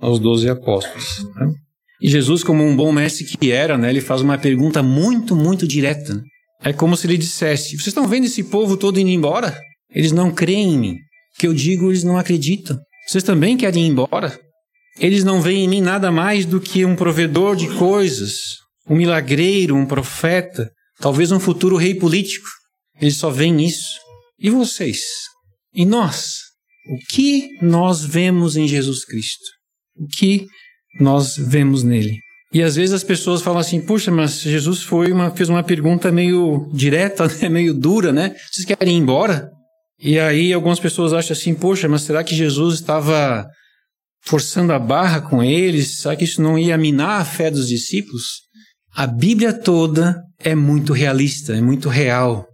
aos 0.00 0.18
doze 0.18 0.48
apóstolos. 0.48 1.24
Né? 1.36 1.52
E 2.00 2.08
Jesus, 2.08 2.42
como 2.42 2.64
um 2.64 2.74
bom 2.74 2.90
mestre 2.90 3.24
que 3.24 3.50
era, 3.50 3.76
né, 3.76 3.90
ele 3.90 4.00
faz 4.00 4.20
uma 4.20 4.38
pergunta 4.38 4.82
muito, 4.82 5.34
muito 5.34 5.66
direta. 5.66 6.14
Né? 6.14 6.22
É 6.64 6.72
como 6.72 6.96
se 6.96 7.06
ele 7.06 7.18
dissesse: 7.18 7.76
Vocês 7.76 7.88
estão 7.88 8.08
vendo 8.08 8.24
esse 8.24 8.44
povo 8.44 8.76
todo 8.76 8.98
indo 8.98 9.10
embora? 9.10 9.58
Eles 9.94 10.12
não 10.12 10.32
creem 10.32 10.74
em 10.74 10.78
mim. 10.78 10.94
O 10.94 11.40
que 11.40 11.46
eu 11.46 11.54
digo, 11.54 11.90
eles 11.90 12.02
não 12.02 12.16
acreditam. 12.16 12.78
Vocês 13.08 13.24
também 13.24 13.56
querem 13.56 13.86
ir 13.86 13.88
embora? 13.88 14.38
Eles 14.98 15.24
não 15.24 15.40
veem 15.40 15.64
em 15.64 15.68
mim 15.68 15.80
nada 15.80 16.12
mais 16.12 16.44
do 16.44 16.60
que 16.60 16.84
um 16.84 16.94
provedor 16.94 17.56
de 17.56 17.66
coisas, 17.76 18.58
um 18.86 18.94
milagreiro, 18.94 19.74
um 19.74 19.86
profeta, 19.86 20.70
talvez 21.00 21.32
um 21.32 21.40
futuro 21.40 21.76
rei 21.76 21.94
político. 21.94 22.46
Eles 23.00 23.16
só 23.16 23.30
veem 23.30 23.64
isso. 23.64 23.98
E 24.38 24.50
vocês? 24.50 25.00
E 25.72 25.86
nós? 25.86 26.40
O 26.86 26.98
que 27.08 27.48
nós 27.62 28.04
vemos 28.04 28.58
em 28.58 28.68
Jesus 28.68 29.06
Cristo? 29.06 29.44
O 29.96 30.06
que 30.06 30.46
nós 31.00 31.34
vemos 31.38 31.82
nele. 31.82 32.18
E 32.52 32.62
às 32.62 32.76
vezes 32.76 32.92
as 32.92 33.04
pessoas 33.04 33.40
falam 33.40 33.60
assim: 33.60 33.80
puxa, 33.80 34.10
mas 34.10 34.42
Jesus 34.42 34.82
foi 34.82 35.12
uma, 35.12 35.30
fez 35.30 35.48
uma 35.48 35.62
pergunta 35.62 36.12
meio 36.12 36.68
direta, 36.74 37.26
né? 37.40 37.48
meio 37.48 37.72
dura, 37.72 38.12
né? 38.12 38.36
Vocês 38.52 38.66
querem 38.66 38.96
ir 38.96 39.00
embora? 39.00 39.50
E 40.00 40.18
aí 40.18 40.52
algumas 40.52 40.78
pessoas 40.78 41.12
acham 41.12 41.36
assim: 41.36 41.54
poxa, 41.54 41.88
mas 41.88 42.02
será 42.02 42.22
que 42.22 42.34
Jesus 42.34 42.74
estava 42.76 43.46
forçando 44.22 44.72
a 44.72 44.78
barra 44.78 45.20
com 45.20 45.42
eles? 45.42 45.98
Será 45.98 46.14
que 46.14 46.24
isso 46.24 46.40
não 46.40 46.58
ia 46.58 46.78
minar 46.78 47.20
a 47.20 47.24
fé 47.24 47.50
dos 47.50 47.68
discípulos? 47.68 48.42
A 48.94 49.06
Bíblia 49.06 49.52
toda 49.52 50.22
é 50.38 50.54
muito 50.54 50.92
realista, 50.92 51.54
é 51.54 51.60
muito 51.60 51.88
real. 51.88 52.46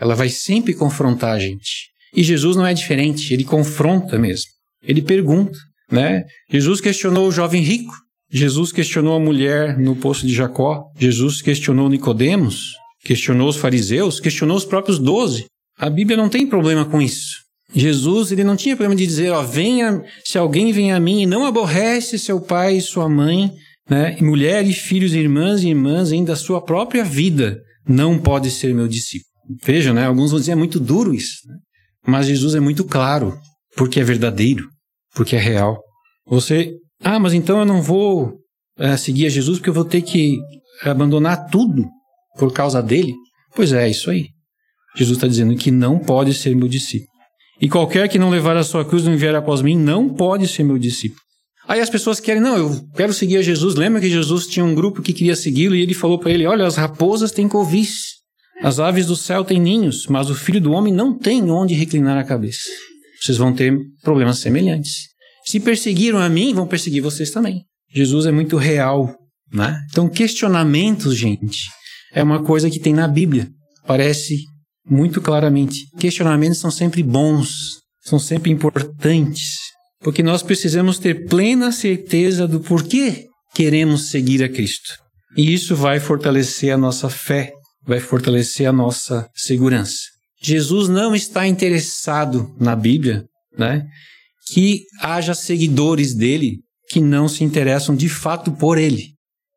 Ela 0.00 0.14
vai 0.14 0.28
sempre 0.28 0.74
confrontar 0.74 1.34
a 1.34 1.38
gente. 1.38 1.88
E 2.14 2.22
Jesus 2.22 2.56
não 2.56 2.66
é 2.66 2.72
diferente, 2.72 3.32
ele 3.32 3.44
confronta 3.44 4.18
mesmo. 4.18 4.46
Ele 4.82 5.02
pergunta. 5.02 5.58
Né? 5.90 6.24
Jesus 6.50 6.80
questionou 6.80 7.28
o 7.28 7.32
jovem 7.32 7.62
rico, 7.62 7.94
Jesus 8.30 8.70
questionou 8.70 9.16
a 9.16 9.20
mulher 9.20 9.78
no 9.78 9.96
poço 9.96 10.26
de 10.26 10.34
Jacó, 10.34 10.84
Jesus 10.98 11.40
questionou 11.40 11.88
Nicodemos, 11.88 12.74
questionou 13.02 13.48
os 13.48 13.56
fariseus, 13.56 14.20
questionou 14.20 14.56
os 14.56 14.66
próprios 14.66 14.98
doze. 14.98 15.46
A 15.78 15.88
Bíblia 15.88 16.16
não 16.16 16.28
tem 16.28 16.46
problema 16.46 16.84
com 16.84 17.00
isso. 17.00 17.36
Jesus 17.74 18.32
ele 18.32 18.44
não 18.44 18.56
tinha 18.56 18.74
problema 18.74 18.96
de 18.96 19.06
dizer, 19.06 19.30
ó, 19.30 19.42
venha, 19.42 20.02
se 20.24 20.38
alguém 20.38 20.72
vem 20.72 20.92
a 20.92 20.98
mim 20.98 21.22
e 21.22 21.26
não 21.26 21.46
aborrece 21.46 22.18
seu 22.18 22.40
pai 22.40 22.76
e 22.76 22.82
sua 22.82 23.08
mãe, 23.08 23.52
né, 23.88 24.16
e 24.18 24.24
mulher 24.24 24.64
filhos, 24.72 25.14
irmãs 25.14 25.62
e 25.62 25.68
irmãs, 25.68 26.10
ainda 26.10 26.32
a 26.32 26.36
sua 26.36 26.62
própria 26.62 27.04
vida, 27.04 27.60
não 27.86 28.18
pode 28.18 28.50
ser 28.50 28.74
meu 28.74 28.88
discípulo. 28.88 29.28
Vejam, 29.62 29.94
né, 29.94 30.06
alguns 30.06 30.30
vão 30.30 30.40
dizer 30.40 30.52
é 30.52 30.56
muito 30.56 30.80
duro 30.80 31.14
isso, 31.14 31.46
né? 31.46 31.54
mas 32.06 32.26
Jesus 32.26 32.54
é 32.54 32.60
muito 32.60 32.84
claro, 32.84 33.38
porque 33.76 34.00
é 34.00 34.04
verdadeiro 34.04 34.66
porque 35.18 35.34
é 35.34 35.38
real. 35.38 35.82
Você, 36.26 36.72
ah, 37.02 37.18
mas 37.18 37.32
então 37.32 37.58
eu 37.58 37.64
não 37.64 37.82
vou 37.82 38.38
é, 38.78 38.96
seguir 38.96 39.26
a 39.26 39.30
Jesus 39.30 39.58
porque 39.58 39.70
eu 39.70 39.74
vou 39.74 39.84
ter 39.84 40.02
que 40.02 40.38
abandonar 40.84 41.48
tudo 41.48 41.84
por 42.38 42.52
causa 42.52 42.80
dele? 42.80 43.14
Pois 43.54 43.72
é, 43.72 43.86
é 43.86 43.90
isso 43.90 44.10
aí. 44.10 44.28
Jesus 44.96 45.16
está 45.16 45.26
dizendo 45.26 45.54
que 45.56 45.70
não 45.70 45.98
pode 45.98 46.34
ser 46.34 46.54
meu 46.54 46.68
discípulo. 46.68 47.10
E 47.60 47.68
qualquer 47.68 48.08
que 48.08 48.18
não 48.18 48.30
levar 48.30 48.56
a 48.56 48.62
sua 48.62 48.84
cruz 48.84 49.04
e 49.04 49.08
não 49.08 49.16
vier 49.16 49.34
após 49.34 49.62
mim, 49.62 49.76
não 49.76 50.08
pode 50.08 50.46
ser 50.46 50.62
meu 50.62 50.78
discípulo. 50.78 51.20
Aí 51.66 51.80
as 51.80 51.90
pessoas 51.90 52.18
querem, 52.20 52.40
não, 52.40 52.56
eu 52.56 52.80
quero 52.96 53.12
seguir 53.12 53.36
a 53.36 53.42
Jesus. 53.42 53.74
Lembra 53.74 54.00
que 54.00 54.08
Jesus 54.08 54.46
tinha 54.46 54.64
um 54.64 54.74
grupo 54.74 55.02
que 55.02 55.12
queria 55.12 55.36
segui-lo 55.36 55.74
e 55.74 55.82
ele 55.82 55.94
falou 55.94 56.18
para 56.18 56.30
ele: 56.30 56.46
Olha, 56.46 56.66
as 56.66 56.76
raposas 56.76 57.30
têm 57.30 57.46
covis, 57.48 58.14
as 58.62 58.78
aves 58.78 59.06
do 59.06 59.16
céu 59.16 59.44
têm 59.44 59.60
ninhos, 59.60 60.06
mas 60.06 60.30
o 60.30 60.34
filho 60.34 60.60
do 60.60 60.72
homem 60.72 60.94
não 60.94 61.16
tem 61.16 61.50
onde 61.50 61.74
reclinar 61.74 62.16
a 62.16 62.24
cabeça 62.24 62.68
vocês 63.20 63.36
vão 63.36 63.52
ter 63.52 63.76
problemas 64.02 64.38
semelhantes. 64.38 65.08
Se 65.44 65.58
perseguiram 65.58 66.18
a 66.18 66.28
mim, 66.28 66.54
vão 66.54 66.66
perseguir 66.66 67.02
vocês 67.02 67.30
também. 67.30 67.64
Jesus 67.90 68.26
é 68.26 68.32
muito 68.32 68.56
real, 68.56 69.16
né? 69.52 69.80
Então, 69.90 70.08
questionamentos, 70.08 71.16
gente, 71.16 71.68
é 72.12 72.22
uma 72.22 72.42
coisa 72.42 72.70
que 72.70 72.78
tem 72.78 72.92
na 72.92 73.08
Bíblia. 73.08 73.48
Parece 73.86 74.42
muito 74.88 75.20
claramente. 75.20 75.86
Questionamentos 75.98 76.58
são 76.58 76.70
sempre 76.70 77.02
bons, 77.02 77.80
são 78.00 78.18
sempre 78.18 78.50
importantes, 78.50 79.58
porque 80.00 80.22
nós 80.22 80.42
precisamos 80.42 80.98
ter 80.98 81.26
plena 81.26 81.70
certeza 81.72 82.46
do 82.46 82.60
porquê 82.60 83.26
queremos 83.54 84.10
seguir 84.10 84.42
a 84.42 84.48
Cristo. 84.48 84.94
E 85.36 85.52
isso 85.52 85.74
vai 85.74 86.00
fortalecer 86.00 86.72
a 86.72 86.78
nossa 86.78 87.08
fé, 87.10 87.52
vai 87.86 88.00
fortalecer 88.00 88.68
a 88.68 88.72
nossa 88.72 89.28
segurança. 89.34 89.98
Jesus 90.40 90.88
não 90.88 91.14
está 91.14 91.46
interessado 91.46 92.54
na 92.60 92.76
Bíblia, 92.76 93.24
né? 93.56 93.84
Que 94.52 94.84
haja 95.00 95.34
seguidores 95.34 96.14
dele 96.14 96.58
que 96.88 97.00
não 97.00 97.28
se 97.28 97.44
interessam 97.44 97.94
de 97.94 98.08
fato 98.08 98.52
por 98.52 98.78
ele 98.78 99.08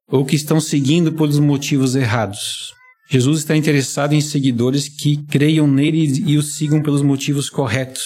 ou 0.07 0.25
que 0.25 0.35
estão 0.35 0.59
seguindo 0.59 1.13
pelos 1.13 1.39
motivos 1.39 1.95
errados. 1.95 2.73
Jesus 3.11 3.39
está 3.39 3.55
interessado 3.55 4.13
em 4.13 4.21
seguidores 4.21 4.87
que 4.87 5.17
creiam 5.27 5.67
nele 5.67 6.23
e 6.25 6.37
o 6.37 6.41
sigam 6.41 6.81
pelos 6.81 7.01
motivos 7.01 7.49
corretos. 7.49 8.03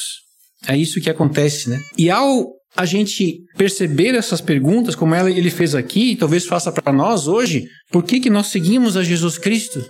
É 0.67 0.75
isso 0.75 0.99
que 0.99 1.09
acontece, 1.09 1.69
né? 1.69 1.79
E 1.97 2.09
ao 2.09 2.55
a 2.75 2.85
gente 2.85 3.39
perceber 3.55 4.15
essas 4.15 4.41
perguntas, 4.41 4.95
como 4.95 5.15
ela, 5.15 5.31
ele 5.31 5.49
fez 5.49 5.73
aqui, 5.73 6.11
e 6.11 6.15
talvez 6.17 6.45
faça 6.45 6.71
para 6.73 6.91
nós 6.91 7.25
hoje, 7.25 7.65
por 7.89 8.03
que, 8.03 8.19
que 8.19 8.29
nós 8.29 8.47
seguimos 8.47 8.97
a 8.97 9.03
Jesus 9.03 9.37
Cristo? 9.37 9.81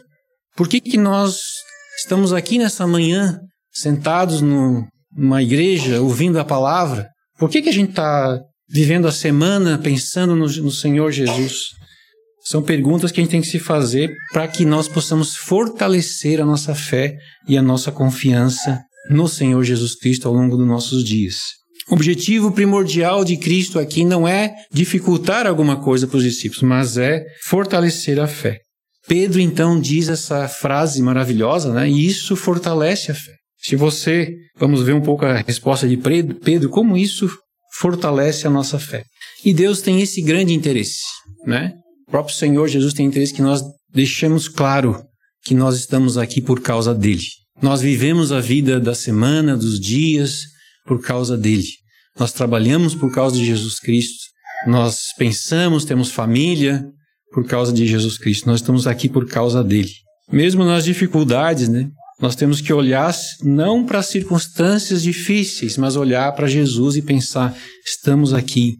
Por 0.56 0.68
que, 0.68 0.80
que 0.80 0.98
nós 0.98 1.40
Estamos 1.98 2.34
aqui 2.34 2.58
nessa 2.58 2.86
manhã, 2.86 3.40
sentados 3.72 4.42
no, 4.42 4.86
numa 5.16 5.42
igreja, 5.42 6.02
ouvindo 6.02 6.38
a 6.38 6.44
palavra. 6.44 7.08
Por 7.40 7.50
que, 7.50 7.62
que 7.62 7.70
a 7.70 7.74
gente 7.74 7.92
está 7.92 8.38
vivendo 8.70 9.08
a 9.08 9.12
semana 9.12 9.78
pensando 9.78 10.36
no, 10.36 10.46
no 10.46 10.72
Senhor 10.72 11.12
Jesus? 11.12 11.70
São 12.48 12.62
perguntas 12.62 13.12
que 13.12 13.20
a 13.20 13.24
gente 13.24 13.32
tem 13.32 13.42
que 13.42 13.48
se 13.48 13.58
fazer 13.58 14.16
para 14.32 14.48
que 14.48 14.66
nós 14.66 14.88
possamos 14.88 15.36
fortalecer 15.36 16.40
a 16.40 16.46
nossa 16.46 16.76
fé 16.76 17.18
e 17.48 17.58
a 17.58 17.62
nossa 17.62 17.92
confiança 17.92 18.82
no 19.10 19.28
Senhor 19.28 19.64
Jesus 19.64 19.96
Cristo 19.96 20.28
ao 20.28 20.34
longo 20.34 20.56
dos 20.56 20.68
nossos 20.68 21.04
dias. 21.04 21.38
O 21.90 21.96
objetivo 21.96 22.52
primordial 22.52 23.26
de 23.26 23.38
Cristo 23.38 23.80
aqui 23.80 24.06
não 24.06 24.28
é 24.28 24.54
dificultar 24.72 25.48
alguma 25.48 25.82
coisa 25.82 26.08
para 26.08 26.18
os 26.18 26.24
discípulos, 26.24 26.64
mas 26.64 26.98
é 26.98 27.24
fortalecer 27.44 28.20
a 28.20 28.28
fé. 28.28 28.60
Pedro 29.08 29.40
então 29.40 29.80
diz 29.80 30.10
essa 30.10 30.48
frase 30.48 31.02
maravilhosa, 31.02 31.74
né? 31.74 31.90
E 31.90 32.06
isso 32.06 32.36
fortalece 32.36 33.12
a 33.12 33.16
fé. 33.16 33.34
Se 33.60 33.76
você, 33.76 34.36
vamos 34.58 34.84
ver 34.84 34.94
um 34.94 35.02
pouco 35.02 35.26
a 35.26 35.38
resposta 35.38 35.88
de 35.88 35.98
Pedro, 35.98 36.70
como 36.70 36.98
isso 36.98 37.30
fortalece 37.80 38.48
a 38.48 38.50
nossa 38.50 38.80
fé. 38.80 39.04
E 39.44 39.54
Deus 39.54 39.82
tem 39.82 40.02
esse 40.02 40.22
grande 40.22 40.54
interesse, 40.54 41.02
né? 41.46 41.74
O 42.08 42.12
próprio 42.12 42.36
Senhor 42.36 42.68
Jesus 42.68 42.94
tem 42.94 43.06
interesse 43.06 43.34
que 43.34 43.42
nós 43.42 43.62
deixemos 43.94 44.48
claro 44.48 45.04
que 45.44 45.54
nós 45.54 45.76
estamos 45.76 46.18
aqui 46.18 46.42
por 46.42 46.62
causa 46.62 46.94
dele. 46.94 47.24
Nós 47.62 47.82
vivemos 47.82 48.32
a 48.32 48.40
vida 48.40 48.80
da 48.80 48.94
semana, 48.94 49.56
dos 49.56 49.80
dias, 49.80 50.42
por 50.86 51.02
causa 51.02 51.38
dele. 51.38 51.68
Nós 52.18 52.32
trabalhamos 52.32 52.96
por 52.96 53.12
causa 53.14 53.38
de 53.38 53.46
Jesus 53.46 53.80
Cristo. 53.80 54.26
Nós 54.68 55.14
pensamos, 55.18 55.86
temos 55.86 56.12
família, 56.12 56.86
por 57.36 57.46
causa 57.46 57.74
de 57.74 57.86
Jesus 57.86 58.18
Cristo, 58.18 58.48
nós 58.48 58.62
estamos 58.62 58.88
aqui 58.88 59.10
por 59.10 59.28
causa 59.28 59.62
dele. 59.62 59.92
Mesmo 60.32 60.64
nas 60.64 60.86
dificuldades, 60.86 61.68
né? 61.68 61.90
Nós 62.18 62.34
temos 62.34 62.62
que 62.62 62.72
olhar 62.72 63.14
não 63.44 63.86
para 63.86 64.02
circunstâncias 64.02 65.04
difíceis, 65.04 65.78
mas 65.78 65.98
olhar 65.98 66.32
para 66.32 66.48
Jesus 66.48 66.96
e 66.96 67.02
pensar: 67.02 67.54
estamos 67.86 68.34
aqui 68.34 68.78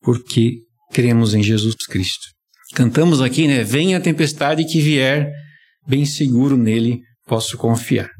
porque 0.00 0.56
cremos 0.90 1.34
em 1.34 1.42
Jesus 1.42 1.74
Cristo. 1.86 2.37
Cantamos 2.74 3.20
aqui, 3.20 3.48
né? 3.48 3.64
Venha 3.64 3.96
a 3.96 4.00
tempestade 4.00 4.64
que 4.64 4.80
vier, 4.80 5.32
bem 5.86 6.04
seguro 6.04 6.56
nele 6.56 7.00
posso 7.26 7.56
confiar. 7.56 8.10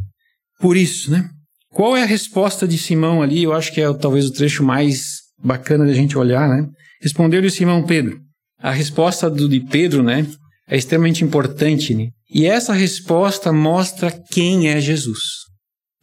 Por 0.60 0.76
isso, 0.76 1.10
né? 1.10 1.28
Qual 1.70 1.96
é 1.96 2.02
a 2.02 2.06
resposta 2.06 2.66
de 2.66 2.78
Simão 2.78 3.22
ali? 3.22 3.42
Eu 3.42 3.52
acho 3.52 3.72
que 3.72 3.80
é 3.80 3.92
talvez 3.94 4.26
o 4.26 4.32
trecho 4.32 4.64
mais 4.64 5.18
bacana 5.42 5.84
da 5.84 5.92
gente 5.92 6.16
olhar, 6.16 6.48
né? 6.48 6.66
Respondeu-lhe 7.00 7.50
Simão 7.50 7.84
Pedro. 7.84 8.18
A 8.60 8.72
resposta 8.72 9.30
do, 9.30 9.48
de 9.48 9.60
Pedro, 9.60 10.02
né, 10.02 10.26
é 10.68 10.76
extremamente 10.76 11.22
importante, 11.22 11.94
né? 11.94 12.08
E 12.30 12.46
essa 12.46 12.72
resposta 12.72 13.52
mostra 13.52 14.10
quem 14.30 14.68
é 14.68 14.80
Jesus 14.80 15.20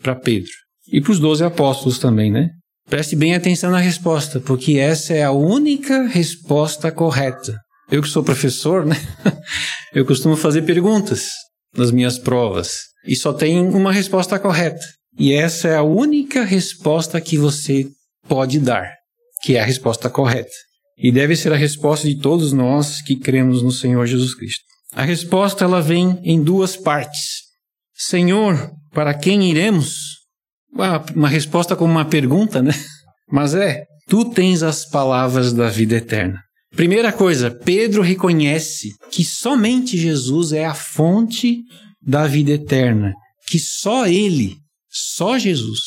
para 0.02 0.16
Pedro 0.16 0.52
e 0.92 1.02
para 1.02 1.12
os 1.12 1.20
doze 1.20 1.44
apóstolos 1.44 2.00
também, 2.00 2.32
né? 2.32 2.50
Preste 2.90 3.16
bem 3.16 3.36
atenção 3.36 3.72
na 3.72 3.80
resposta, 3.80 4.40
porque 4.40 4.78
essa 4.78 5.14
é 5.14 5.24
a 5.24 5.32
única 5.32 6.08
resposta 6.08 6.92
correta. 6.92 7.60
Eu 7.92 8.02
que 8.02 8.08
sou 8.08 8.24
professor, 8.24 8.86
né? 8.86 8.96
Eu 9.94 10.06
costumo 10.06 10.36
fazer 10.36 10.64
perguntas 10.64 11.30
nas 11.76 11.92
minhas 11.92 12.18
provas 12.18 12.80
e 13.08 13.16
só 13.16 13.32
tem 13.32 13.60
uma 13.60 13.92
resposta 13.92 14.40
correta. 14.40 14.84
E 15.18 15.34
essa 15.34 15.68
é 15.68 15.76
a 15.78 15.84
única 15.84 16.44
resposta 16.44 17.22
que 17.22 17.38
você 17.38 17.88
pode 18.28 18.60
dar, 18.60 18.92
que 19.44 19.56
é 19.56 19.62
a 19.62 19.66
resposta 19.66 20.10
correta. 20.10 20.52
E 20.98 21.12
deve 21.12 21.36
ser 21.36 21.54
a 21.54 21.58
resposta 21.58 22.08
de 22.08 22.20
todos 22.20 22.52
nós 22.52 23.02
que 23.02 23.16
cremos 23.16 23.62
no 23.62 23.72
Senhor 23.72 24.06
Jesus 24.06 24.34
Cristo. 24.34 24.64
A 24.94 25.04
resposta 25.04 25.64
ela 25.64 25.82
vem 25.82 26.20
em 26.24 26.42
duas 26.42 26.76
partes. 26.76 27.44
Senhor, 27.94 28.72
para 28.94 29.14
quem 29.14 29.50
iremos? 29.50 30.16
Uma 31.16 31.30
resposta 31.30 31.76
como 31.76 31.92
uma 31.92 32.06
pergunta, 32.06 32.62
né? 32.62 32.74
Mas 33.30 33.54
é, 33.54 33.86
tu 34.08 34.26
tens 34.26 34.64
as 34.64 34.86
palavras 34.86 35.54
da 35.54 35.70
vida 35.70 35.96
eterna. 35.96 36.45
Primeira 36.76 37.14
coisa, 37.14 37.50
Pedro 37.50 38.02
reconhece 38.02 38.96
que 39.10 39.24
somente 39.24 39.98
Jesus 39.98 40.52
é 40.52 40.66
a 40.66 40.74
fonte 40.74 41.62
da 42.02 42.28
vida 42.28 42.52
eterna, 42.52 43.14
que 43.48 43.58
só 43.58 44.06
ele, 44.06 44.58
só 44.90 45.40
Jesus, 45.40 45.80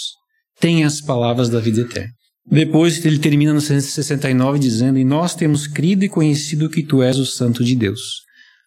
tem 0.59 0.85
as 0.85 1.01
palavras 1.01 1.51
da 1.51 1.61
vida 1.61 1.83
eterna. 1.83 2.11
Depois 2.51 3.05
ele 3.05 3.19
termina 3.19 3.53
no 3.53 3.61
169 3.61 4.59
dizendo: 4.59 4.99
E 4.99 5.05
nós 5.05 5.35
temos 5.35 5.67
crido 5.67 6.05
e 6.05 6.09
conhecido 6.09 6.71
que 6.71 6.83
tu 6.83 7.03
és 7.03 7.19
o 7.19 7.27
Santo 7.27 7.63
de 7.63 7.77
Deus. 7.77 8.01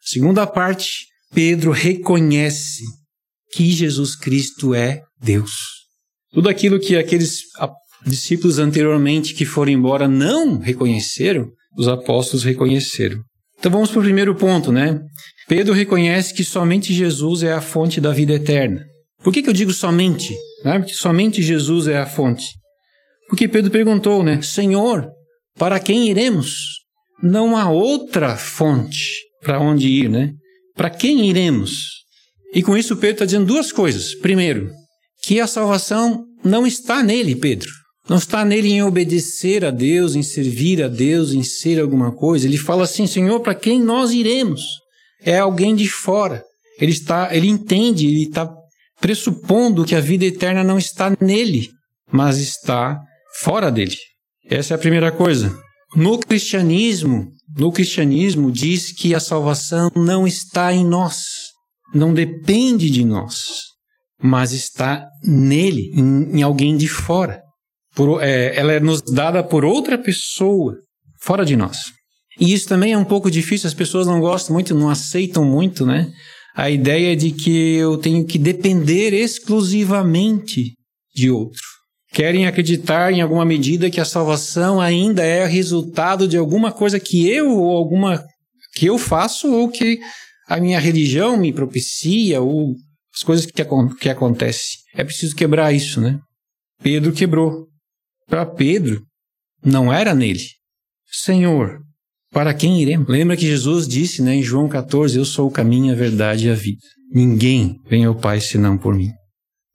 Segunda 0.04 0.46
parte, 0.46 1.08
Pedro 1.34 1.72
reconhece 1.72 2.84
que 3.54 3.72
Jesus 3.72 4.16
Cristo 4.16 4.76
é 4.76 5.02
Deus. 5.20 5.52
Tudo 6.32 6.50
aquilo 6.50 6.80
que 6.80 6.96
aqueles 6.96 7.40
discípulos 8.06 8.60
anteriormente 8.60 9.34
que 9.34 9.46
foram 9.46 9.72
embora 9.72 10.08
não 10.08 10.60
reconheceram, 10.60 11.52
os 11.78 11.88
apóstolos 11.88 12.44
reconheceram. 12.44 13.22
Então 13.58 13.72
vamos 13.72 13.92
para 13.92 14.00
o 14.00 14.04
primeiro 14.04 14.36
ponto, 14.36 14.72
né? 14.72 15.00
Pedro 15.48 15.74
reconhece 15.74 16.34
que 16.34 16.44
somente 16.44 16.94
Jesus 16.94 17.44
é 17.44 17.54
a 17.54 17.62
fonte 17.62 18.02
da 18.02 18.12
vida 18.12 18.34
eterna. 18.34 18.84
Por 19.24 19.32
que, 19.32 19.44
que 19.44 19.50
eu 19.50 19.54
digo 19.54 19.72
somente? 19.72 20.36
Né? 20.64 20.80
Porque 20.80 20.94
somente 20.94 21.42
Jesus 21.42 21.88
é 21.88 21.98
a 21.98 22.06
fonte. 22.06 22.46
Porque 23.28 23.48
Pedro 23.48 23.70
perguntou, 23.70 24.24
né? 24.24 24.42
Senhor, 24.42 25.08
para 25.58 25.80
quem 25.80 26.10
iremos? 26.10 26.80
Não 27.22 27.56
há 27.56 27.70
outra 27.70 28.36
fonte 28.36 29.22
para 29.42 29.60
onde 29.60 29.88
ir, 29.88 30.10
né? 30.10 30.32
Para 30.76 30.90
quem 30.90 31.30
iremos? 31.30 32.02
E 32.54 32.64
com 32.64 32.76
isso 32.76 32.98
Pedro 32.98 33.16
está 33.16 33.26
dizendo 33.26 33.46
duas 33.46 33.72
coisas. 33.72 34.16
Primeiro, 34.16 34.72
que 35.22 35.40
a 35.40 35.48
salvação 35.48 36.26
não 36.44 36.66
está 36.66 37.04
nele, 37.04 37.36
Pedro. 37.36 37.70
Não 38.10 38.18
está 38.18 38.44
nele 38.44 38.70
em 38.70 38.84
obedecer 38.84 39.64
a 39.64 39.72
Deus, 39.72 40.16
em 40.16 40.24
servir 40.24 40.84
a 40.84 40.88
Deus, 40.88 41.34
em 41.34 41.44
ser 41.44 41.80
alguma 41.80 42.12
coisa. 42.12 42.48
Ele 42.48 42.58
fala 42.58 42.84
assim, 42.84 43.06
Senhor, 43.06 43.40
para 43.42 43.56
quem 43.56 43.82
nós 43.82 44.12
iremos? 44.12 44.62
É 45.24 45.38
alguém 45.38 45.76
de 45.76 45.88
fora. 45.88 46.44
Ele 46.80 46.92
está, 46.92 47.36
ele 47.36 47.48
entende, 47.48 48.08
ele 48.08 48.24
está 48.24 48.52
pressupondo 49.00 49.86
que 49.86 49.96
a 49.96 50.00
vida 50.00 50.26
eterna 50.26 50.64
não 50.64 50.78
está 50.78 51.16
nele, 51.20 51.70
mas 52.12 52.38
está 52.38 53.00
fora 53.40 53.72
dele. 53.72 53.96
Essa 54.50 54.74
é 54.74 54.76
a 54.76 54.80
primeira 54.80 55.12
coisa. 55.12 55.56
No 55.96 56.18
cristianismo, 56.20 57.28
no 57.56 57.72
cristianismo 57.72 58.52
diz 58.52 58.92
que 58.92 59.14
a 59.14 59.20
salvação 59.20 59.92
não 59.96 60.26
está 60.26 60.74
em 60.74 60.86
nós, 60.86 61.26
não 61.94 62.14
depende 62.14 62.90
de 62.90 63.04
nós, 63.04 63.64
mas 64.22 64.54
está 64.54 65.06
nele, 65.24 65.92
em, 65.94 66.40
em 66.40 66.42
alguém 66.42 66.78
de 66.78 66.88
fora. 66.88 67.42
Por, 67.96 68.24
é, 68.24 68.56
ela 68.56 68.74
é 68.74 68.80
nos 68.80 69.02
dada 69.02 69.44
por 69.44 69.66
outra 69.66 69.98
pessoa, 69.98 70.78
fora 71.20 71.46
de 71.46 71.56
nós. 71.56 71.78
E 72.40 72.54
isso 72.54 72.68
também 72.68 72.94
é 72.94 72.98
um 72.98 73.06
pouco 73.06 73.30
difícil, 73.30 73.68
as 73.68 73.74
pessoas 73.74 74.08
não 74.08 74.20
gostam 74.20 74.54
muito, 74.54 74.74
não 74.74 74.90
aceitam 74.90 75.44
muito, 75.44 75.86
né? 75.86 76.12
A 76.56 76.70
ideia 76.70 77.16
de 77.16 77.32
que 77.32 77.76
eu 77.76 77.98
tenho 77.98 78.26
que 78.26 78.38
depender 78.38 79.14
exclusivamente 79.14 80.74
de 81.14 81.30
outro 81.30 81.62
querem 82.14 82.46
acreditar 82.46 83.14
em 83.14 83.22
alguma 83.22 83.46
medida 83.46 83.90
que 83.90 84.02
a 84.02 84.06
salvação 84.06 84.82
ainda 84.82 85.24
é 85.24 85.46
resultado 85.46 86.28
de 86.28 86.38
alguma 86.38 86.72
coisa 86.72 87.00
que 87.00 87.30
eu 87.30 87.50
ou 87.58 87.76
alguma 87.76 88.24
que 88.74 88.86
eu 88.86 88.98
faço 88.98 89.52
ou 89.52 89.70
que 89.70 90.00
a 90.48 90.60
minha 90.60 90.80
religião 90.80 91.38
me 91.38 91.54
propicia 91.54 92.42
ou 92.42 92.76
as 93.14 93.24
coisas 93.24 93.46
que, 93.46 93.64
que 94.00 94.10
acontecem. 94.10 94.80
É 94.94 95.04
preciso 95.04 95.36
quebrar 95.36 95.74
isso, 95.74 96.02
né? 96.02 96.20
Pedro 96.82 97.14
quebrou. 97.14 97.68
Para 98.32 98.46
Pedro, 98.46 99.02
não 99.62 99.92
era 99.92 100.16
nele. 100.16 100.40
Senhor, 101.12 101.82
para 102.32 102.54
quem 102.54 102.82
iremos? 102.82 103.10
Lembra 103.10 103.36
que 103.36 103.46
Jesus 103.46 103.86
disse 103.86 104.22
né, 104.22 104.36
em 104.36 104.42
João 104.42 104.70
14: 104.70 105.18
Eu 105.18 105.26
sou 105.26 105.50
o 105.50 105.52
caminho, 105.52 105.92
a 105.92 105.98
verdade 105.98 106.48
e 106.48 106.50
a 106.50 106.54
vida. 106.54 106.80
Ninguém 107.14 107.76
vem 107.90 108.06
ao 108.06 108.16
Pai 108.16 108.40
senão 108.40 108.78
por 108.78 108.96
mim. 108.96 109.10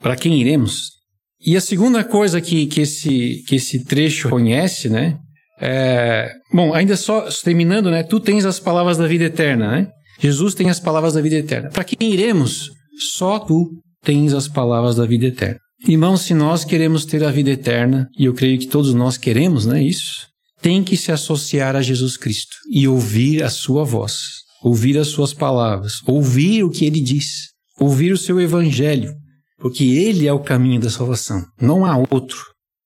Para 0.00 0.16
quem 0.16 0.40
iremos? 0.40 0.92
E 1.38 1.54
a 1.54 1.60
segunda 1.60 2.02
coisa 2.02 2.40
que, 2.40 2.66
que, 2.66 2.80
esse, 2.80 3.44
que 3.46 3.56
esse 3.56 3.84
trecho 3.84 4.30
conhece, 4.30 4.88
né? 4.88 5.18
É, 5.60 6.32
bom, 6.50 6.72
ainda 6.72 6.96
só 6.96 7.28
terminando, 7.44 7.90
né? 7.90 8.02
Tu 8.04 8.18
tens 8.20 8.46
as 8.46 8.58
palavras 8.58 8.96
da 8.96 9.06
vida 9.06 9.24
eterna, 9.24 9.70
né? 9.70 9.90
Jesus 10.18 10.54
tem 10.54 10.70
as 10.70 10.80
palavras 10.80 11.12
da 11.12 11.20
vida 11.20 11.36
eterna. 11.36 11.68
Para 11.68 11.84
quem 11.84 12.10
iremos? 12.10 12.70
Só 13.12 13.38
tu 13.38 13.68
tens 14.02 14.32
as 14.32 14.48
palavras 14.48 14.96
da 14.96 15.04
vida 15.04 15.26
eterna. 15.26 15.60
Irmãos, 15.88 16.22
se 16.22 16.34
nós 16.34 16.64
queremos 16.64 17.04
ter 17.04 17.22
a 17.22 17.30
vida 17.30 17.50
eterna, 17.50 18.08
e 18.18 18.24
eu 18.24 18.34
creio 18.34 18.58
que 18.58 18.66
todos 18.66 18.92
nós 18.92 19.16
queremos, 19.16 19.66
né? 19.66 19.80
Isso, 19.80 20.26
tem 20.60 20.82
que 20.82 20.96
se 20.96 21.12
associar 21.12 21.76
a 21.76 21.82
Jesus 21.82 22.16
Cristo 22.16 22.56
e 22.68 22.88
ouvir 22.88 23.44
a 23.44 23.48
sua 23.48 23.84
voz, 23.84 24.16
ouvir 24.64 24.98
as 24.98 25.06
suas 25.06 25.32
palavras, 25.32 26.00
ouvir 26.04 26.64
o 26.64 26.70
que 26.70 26.84
ele 26.84 27.00
diz, 27.00 27.50
ouvir 27.78 28.12
o 28.12 28.18
seu 28.18 28.40
evangelho, 28.40 29.14
porque 29.58 29.84
ele 29.84 30.26
é 30.26 30.32
o 30.32 30.40
caminho 30.40 30.80
da 30.80 30.90
salvação. 30.90 31.44
Não 31.60 31.86
há 31.86 31.96
outro. 31.96 32.38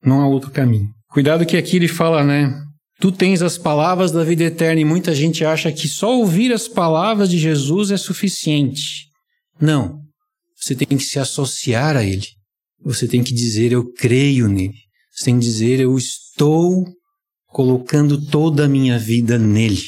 Não 0.04 0.20
há 0.20 0.28
outro 0.28 0.50
caminho. 0.50 0.88
Cuidado 1.10 1.46
que 1.46 1.56
aqui 1.56 1.76
ele 1.76 1.88
fala, 1.88 2.22
né? 2.22 2.52
Tu 3.00 3.10
tens 3.10 3.40
as 3.40 3.56
palavras 3.56 4.12
da 4.12 4.22
vida 4.22 4.44
eterna 4.44 4.78
e 4.78 4.84
muita 4.84 5.14
gente 5.14 5.42
acha 5.42 5.72
que 5.72 5.88
só 5.88 6.18
ouvir 6.18 6.52
as 6.52 6.68
palavras 6.68 7.30
de 7.30 7.38
Jesus 7.38 7.90
é 7.90 7.96
suficiente. 7.96 9.06
Não. 9.58 10.00
Você 10.54 10.74
tem 10.74 10.98
que 10.98 11.04
se 11.04 11.18
associar 11.18 11.96
a 11.96 12.04
ele. 12.04 12.26
Você 12.84 13.06
tem 13.06 13.22
que 13.22 13.34
dizer 13.34 13.72
eu 13.72 13.90
creio 13.92 14.48
nele. 14.48 14.74
Você 15.12 15.26
tem 15.26 15.38
que 15.38 15.44
dizer 15.44 15.80
eu 15.80 15.96
estou 15.96 16.84
colocando 17.46 18.24
toda 18.26 18.64
a 18.64 18.68
minha 18.68 18.98
vida 18.98 19.38
nele. 19.38 19.82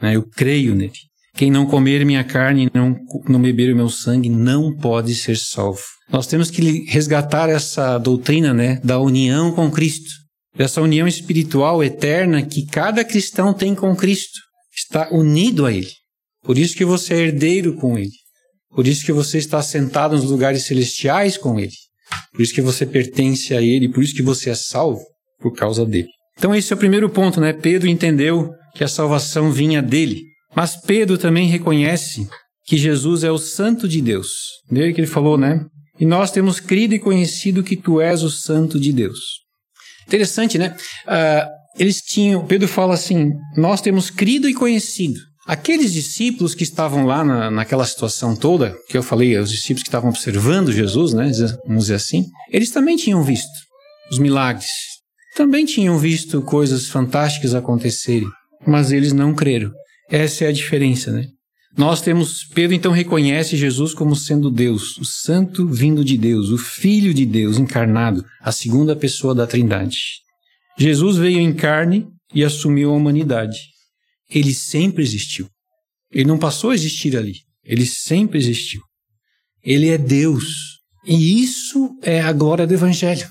Né? 0.00 0.16
Eu 0.16 0.28
creio 0.28 0.74
nele. 0.74 0.92
Quem 1.36 1.50
não 1.50 1.66
comer 1.66 2.04
minha 2.06 2.22
carne 2.22 2.66
e 2.66 2.70
não, 2.72 2.96
não 3.28 3.42
beber 3.42 3.72
o 3.72 3.76
meu 3.76 3.88
sangue 3.88 4.28
não 4.28 4.74
pode 4.76 5.14
ser 5.14 5.36
salvo. 5.36 5.82
Nós 6.08 6.28
temos 6.28 6.48
que 6.50 6.84
resgatar 6.86 7.48
essa 7.48 7.98
doutrina, 7.98 8.54
né, 8.54 8.80
da 8.84 9.00
união 9.00 9.50
com 9.52 9.68
Cristo, 9.70 10.10
dessa 10.56 10.80
união 10.80 11.08
espiritual 11.08 11.82
eterna 11.82 12.42
que 12.42 12.64
cada 12.66 13.04
cristão 13.04 13.52
tem 13.52 13.74
com 13.74 13.96
Cristo, 13.96 14.38
está 14.72 15.08
unido 15.10 15.66
a 15.66 15.72
Ele. 15.72 15.90
Por 16.44 16.56
isso 16.56 16.76
que 16.76 16.84
você 16.84 17.14
é 17.14 17.18
herdeiro 17.18 17.74
com 17.74 17.98
Ele. 17.98 18.12
Por 18.70 18.86
isso 18.86 19.04
que 19.04 19.12
você 19.12 19.38
está 19.38 19.60
sentado 19.62 20.14
nos 20.14 20.30
lugares 20.30 20.64
celestiais 20.64 21.36
com 21.36 21.58
Ele. 21.58 21.74
Por 22.32 22.42
isso 22.42 22.54
que 22.54 22.62
você 22.62 22.84
pertence 22.84 23.54
a 23.54 23.62
Ele, 23.62 23.88
por 23.88 24.02
isso 24.02 24.14
que 24.14 24.22
você 24.22 24.50
é 24.50 24.54
salvo 24.54 25.02
por 25.40 25.52
causa 25.54 25.84
dele. 25.84 26.08
Então 26.36 26.54
esse 26.54 26.72
é 26.72 26.76
o 26.76 26.78
primeiro 26.78 27.08
ponto, 27.08 27.40
né? 27.40 27.52
Pedro 27.52 27.88
entendeu 27.88 28.50
que 28.74 28.82
a 28.82 28.88
salvação 28.88 29.52
vinha 29.52 29.80
dele. 29.80 30.22
Mas 30.54 30.76
Pedro 30.76 31.18
também 31.18 31.48
reconhece 31.48 32.26
que 32.64 32.76
Jesus 32.76 33.24
é 33.24 33.30
o 33.30 33.38
Santo 33.38 33.86
de 33.86 34.00
Deus. 34.00 34.28
Dele 34.70 34.92
que 34.92 35.00
ele 35.00 35.06
falou, 35.06 35.36
né? 35.36 35.64
E 35.98 36.06
nós 36.06 36.30
temos 36.30 36.58
crido 36.58 36.94
e 36.94 36.98
conhecido 36.98 37.62
que 37.62 37.76
tu 37.76 38.00
és 38.00 38.22
o 38.22 38.30
Santo 38.30 38.80
de 38.80 38.92
Deus. 38.92 39.18
Interessante, 40.06 40.58
né? 40.58 40.76
Uh, 41.06 41.48
eles 41.78 42.00
tinham, 42.00 42.44
Pedro 42.46 42.68
fala 42.68 42.94
assim: 42.94 43.32
nós 43.56 43.80
temos 43.80 44.10
crido 44.10 44.48
e 44.48 44.54
conhecido. 44.54 45.20
Aqueles 45.46 45.92
discípulos 45.92 46.54
que 46.54 46.62
estavam 46.62 47.04
lá 47.04 47.22
na, 47.22 47.50
naquela 47.50 47.84
situação 47.84 48.34
toda, 48.34 48.74
que 48.88 48.96
eu 48.96 49.02
falei, 49.02 49.36
os 49.38 49.50
discípulos 49.50 49.82
que 49.82 49.88
estavam 49.88 50.08
observando 50.08 50.72
Jesus, 50.72 51.12
né? 51.12 51.30
Vamos 51.66 51.84
dizer 51.84 51.96
assim, 51.96 52.24
eles 52.50 52.70
também 52.70 52.96
tinham 52.96 53.22
visto 53.22 53.52
os 54.10 54.18
milagres, 54.18 54.68
também 55.36 55.66
tinham 55.66 55.98
visto 55.98 56.40
coisas 56.40 56.88
fantásticas 56.88 57.54
acontecerem, 57.54 58.28
mas 58.66 58.90
eles 58.90 59.12
não 59.12 59.34
creram. 59.34 59.70
Essa 60.10 60.44
é 60.44 60.48
a 60.48 60.52
diferença, 60.52 61.12
né? 61.12 61.26
Nós 61.76 62.00
temos, 62.00 62.44
Pedro 62.54 62.74
então 62.74 62.92
reconhece 62.92 63.56
Jesus 63.56 63.92
como 63.92 64.14
sendo 64.14 64.50
Deus, 64.50 64.96
o 64.96 65.04
Santo 65.04 65.66
vindo 65.66 66.04
de 66.04 66.16
Deus, 66.16 66.50
o 66.50 66.56
Filho 66.56 67.12
de 67.12 67.26
Deus 67.26 67.58
encarnado, 67.58 68.24
a 68.40 68.52
segunda 68.52 68.94
pessoa 68.94 69.34
da 69.34 69.46
Trindade. 69.46 69.98
Jesus 70.78 71.16
veio 71.16 71.40
em 71.40 71.52
carne 71.52 72.06
e 72.32 72.44
assumiu 72.44 72.90
a 72.90 72.94
humanidade. 72.94 73.73
Ele 74.34 74.52
sempre 74.52 75.02
existiu. 75.02 75.48
Ele 76.10 76.24
não 76.24 76.38
passou 76.38 76.70
a 76.70 76.74
existir 76.74 77.16
ali. 77.16 77.36
Ele 77.62 77.86
sempre 77.86 78.38
existiu. 78.38 78.82
Ele 79.62 79.88
é 79.88 79.96
Deus. 79.96 80.44
E 81.06 81.42
isso 81.42 81.96
é 82.02 82.20
a 82.20 82.32
glória 82.32 82.66
do 82.66 82.74
Evangelho. 82.74 83.30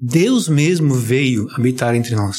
Deus 0.00 0.48
mesmo 0.48 0.94
veio 0.94 1.48
habitar 1.52 1.94
entre 1.94 2.14
nós 2.14 2.38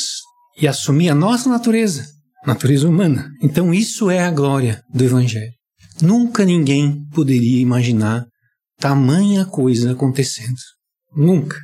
e 0.58 0.68
assumir 0.68 1.10
a 1.10 1.16
nossa 1.16 1.50
natureza 1.50 2.20
natureza 2.46 2.88
humana. 2.88 3.30
Então, 3.42 3.74
isso 3.74 4.10
é 4.10 4.20
a 4.20 4.32
glória 4.32 4.82
do 4.94 5.04
Evangelho. 5.04 5.52
Nunca 6.02 6.46
ninguém 6.46 7.06
poderia 7.14 7.60
imaginar 7.60 8.26
tamanha 8.78 9.46
coisa 9.46 9.92
acontecendo. 9.92 10.60
Nunca. 11.16 11.58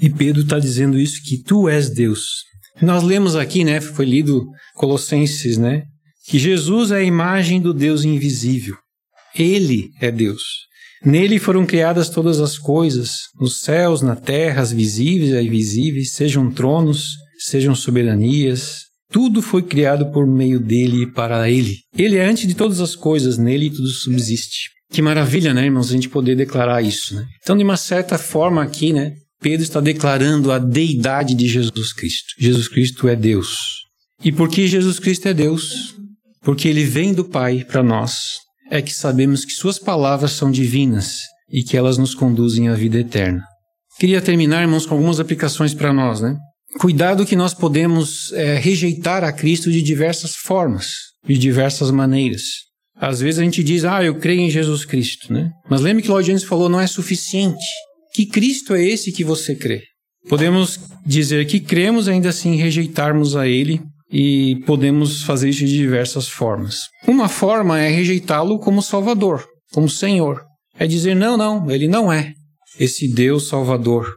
E 0.00 0.10
Pedro 0.10 0.42
está 0.42 0.58
dizendo 0.58 0.98
isso, 0.98 1.22
que 1.24 1.42
tu 1.42 1.68
és 1.68 1.90
Deus. 1.90 2.42
Nós 2.80 3.02
lemos 3.02 3.36
aqui, 3.36 3.64
né, 3.64 3.80
foi 3.80 4.04
lido 4.04 4.46
Colossenses, 4.74 5.58
né, 5.58 5.82
que 6.26 6.38
Jesus 6.38 6.90
é 6.90 6.98
a 6.98 7.02
imagem 7.02 7.60
do 7.60 7.74
Deus 7.74 8.04
invisível. 8.04 8.76
Ele 9.34 9.90
é 10.00 10.10
Deus. 10.10 10.42
Nele 11.04 11.38
foram 11.38 11.64
criadas 11.64 12.08
todas 12.08 12.40
as 12.40 12.58
coisas, 12.58 13.12
nos 13.40 13.60
céus, 13.60 14.02
na 14.02 14.16
terra, 14.16 14.62
as 14.62 14.72
visíveis 14.72 15.30
e 15.30 15.46
invisíveis, 15.46 16.12
sejam 16.12 16.50
tronos, 16.50 17.14
sejam 17.38 17.74
soberanias, 17.74 18.88
tudo 19.10 19.40
foi 19.40 19.62
criado 19.62 20.10
por 20.12 20.26
meio 20.26 20.60
dele 20.60 21.04
e 21.04 21.06
para 21.06 21.48
ele. 21.48 21.76
Ele 21.96 22.16
é 22.16 22.26
antes 22.26 22.46
de 22.46 22.54
todas 22.54 22.80
as 22.80 22.94
coisas, 22.94 23.38
nele 23.38 23.70
tudo 23.70 23.88
subsiste. 23.88 24.70
Que 24.90 25.00
maravilha, 25.00 25.54
né, 25.54 25.64
irmãos, 25.64 25.90
a 25.90 25.92
gente 25.92 26.08
poder 26.08 26.34
declarar 26.34 26.82
isso, 26.82 27.14
né? 27.14 27.26
Então, 27.42 27.56
de 27.56 27.62
uma 27.62 27.76
certa 27.76 28.18
forma 28.18 28.62
aqui, 28.62 28.92
né, 28.92 29.14
Pedro 29.40 29.62
está 29.62 29.80
declarando 29.80 30.50
a 30.50 30.58
deidade 30.58 31.34
de 31.34 31.46
Jesus 31.46 31.92
Cristo. 31.92 32.34
Jesus 32.38 32.68
Cristo 32.68 33.08
é 33.08 33.14
Deus. 33.14 33.56
E 34.24 34.32
por 34.32 34.48
que 34.48 34.66
Jesus 34.66 34.98
Cristo 34.98 35.28
é 35.28 35.34
Deus? 35.34 35.94
Porque 36.42 36.68
ele 36.68 36.84
vem 36.84 37.14
do 37.14 37.24
Pai 37.24 37.64
para 37.64 37.82
nós. 37.82 38.38
É 38.70 38.82
que 38.82 38.92
sabemos 38.92 39.44
que 39.44 39.52
suas 39.52 39.78
palavras 39.78 40.32
são 40.32 40.50
divinas 40.50 41.20
e 41.50 41.62
que 41.62 41.76
elas 41.76 41.96
nos 41.96 42.14
conduzem 42.14 42.68
à 42.68 42.74
vida 42.74 42.98
eterna. 42.98 43.42
Queria 43.98 44.20
terminar, 44.20 44.62
irmãos, 44.62 44.86
com 44.86 44.94
algumas 44.94 45.20
aplicações 45.20 45.72
para 45.72 45.92
nós, 45.92 46.20
né? 46.20 46.36
Cuidado 46.78 47.24
que 47.24 47.34
nós 47.34 47.54
podemos 47.54 48.32
é, 48.32 48.56
rejeitar 48.56 49.24
a 49.24 49.32
Cristo 49.32 49.72
de 49.72 49.80
diversas 49.80 50.36
formas, 50.36 50.88
de 51.26 51.38
diversas 51.38 51.90
maneiras. 51.90 52.42
Às 53.00 53.20
vezes 53.20 53.40
a 53.40 53.44
gente 53.44 53.62
diz, 53.64 53.84
ah, 53.84 54.02
eu 54.02 54.16
creio 54.16 54.40
em 54.40 54.50
Jesus 54.50 54.84
Cristo, 54.84 55.32
né? 55.32 55.50
Mas 55.70 55.80
lembre 55.80 56.02
que 56.02 56.10
Lloyd 56.10 56.28
Jones 56.28 56.44
falou, 56.44 56.68
não 56.68 56.80
é 56.80 56.86
suficiente. 56.86 57.64
Que 58.18 58.26
Cristo 58.26 58.74
é 58.74 58.84
esse 58.84 59.12
que 59.12 59.22
você 59.22 59.54
crê? 59.54 59.80
Podemos 60.28 60.80
dizer 61.06 61.46
que 61.46 61.60
cremos, 61.60 62.08
ainda 62.08 62.30
assim 62.30 62.56
rejeitarmos 62.56 63.36
a 63.36 63.46
Ele 63.46 63.80
e 64.10 64.56
podemos 64.66 65.22
fazer 65.22 65.50
isso 65.50 65.60
de 65.60 65.78
diversas 65.78 66.26
formas. 66.26 66.80
Uma 67.06 67.28
forma 67.28 67.78
é 67.78 67.88
rejeitá-lo 67.88 68.58
como 68.58 68.82
Salvador, 68.82 69.46
como 69.70 69.88
Senhor. 69.88 70.42
É 70.76 70.84
dizer, 70.84 71.14
não, 71.14 71.36
não, 71.36 71.70
Ele 71.70 71.86
não 71.86 72.12
é 72.12 72.32
esse 72.76 73.06
Deus 73.06 73.46
Salvador. 73.46 74.12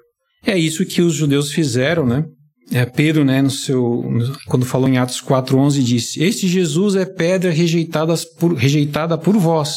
É 0.47 0.57
isso 0.57 0.83
que 0.83 1.03
os 1.03 1.13
judeus 1.13 1.51
fizeram, 1.51 2.03
né? 2.03 2.25
É, 2.71 2.87
Pedro, 2.87 3.23
né, 3.23 3.39
no 3.39 3.51
seu, 3.51 4.03
quando 4.47 4.65
falou 4.65 4.89
em 4.89 4.97
Atos 4.97 5.21
4,11, 5.21 5.83
disse: 5.83 6.23
Este 6.23 6.47
Jesus 6.47 6.95
é 6.95 7.05
pedra 7.05 7.51
rejeitada 7.51 8.15
por, 8.39 8.55
rejeitada 8.55 9.15
por 9.15 9.37
vós, 9.37 9.75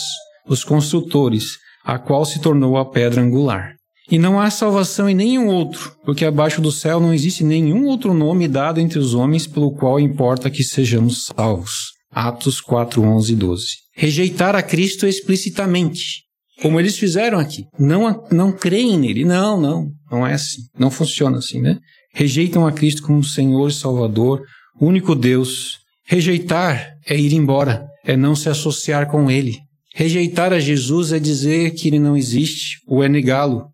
os 0.49 0.65
construtores, 0.65 1.59
a 1.85 1.99
qual 1.99 2.25
se 2.25 2.41
tornou 2.41 2.79
a 2.79 2.91
pedra 2.91 3.21
angular. 3.21 3.75
E 4.11 4.19
não 4.19 4.39
há 4.39 4.51
salvação 4.51 5.09
em 5.09 5.15
nenhum 5.15 5.49
outro, 5.49 5.97
porque 6.05 6.25
abaixo 6.25 6.61
do 6.61 6.71
céu 6.71 7.01
não 7.01 7.15
existe 7.15 7.43
nenhum 7.43 7.87
outro 7.87 8.13
nome 8.13 8.47
dado 8.47 8.81
entre 8.81 8.99
os 8.99 9.15
homens 9.15 9.47
pelo 9.47 9.73
qual 9.73 9.99
importa 9.99 10.51
que 10.51 10.63
sejamos 10.63 11.27
salvos. 11.27 11.93
Atos 12.11 12.61
4, 12.61 13.03
11 13.03 13.33
e 13.33 13.37
12. 13.37 13.67
Rejeitar 13.97 14.55
a 14.55 14.63
Cristo 14.63 15.07
explicitamente, 15.07 16.23
como 16.61 16.79
eles 16.79 16.99
fizeram 16.99 17.39
aqui. 17.39 17.65
Não, 17.79 18.25
não 18.31 18.53
creem 18.53 18.99
nele. 18.99 19.25
Não, 19.25 19.61
não, 19.61 19.89
não 20.11 20.27
é 20.27 20.35
assim. 20.35 20.63
Não 20.79 20.91
funciona 20.91 21.39
assim, 21.39 21.61
né? 21.61 21.79
rejeitam 22.15 22.65
a 22.67 22.73
Cristo 22.73 23.03
como 23.03 23.25
Senhor 23.25 23.69
e 23.69 23.75
Salvador, 23.75 24.43
único 24.81 25.15
Deus. 25.15 25.79
Rejeitar 26.07 26.93
é 27.07 27.19
ir 27.19 27.33
embora, 27.33 27.87
é 28.05 28.17
não 28.17 28.37
se 28.37 28.49
associar 28.49 29.11
com 29.11 29.31
Ele. 29.31 29.59
Rejeitar 29.95 30.53
a 30.53 30.61
Jesus 30.61 31.13
é 31.13 31.19
dizer 31.19 31.73
que 31.73 31.89
Ele 31.89 31.99
não 31.99 32.17
existe, 32.17 32.79
ou 32.87 33.03
é 33.03 33.09
negá-lo, 33.09 33.67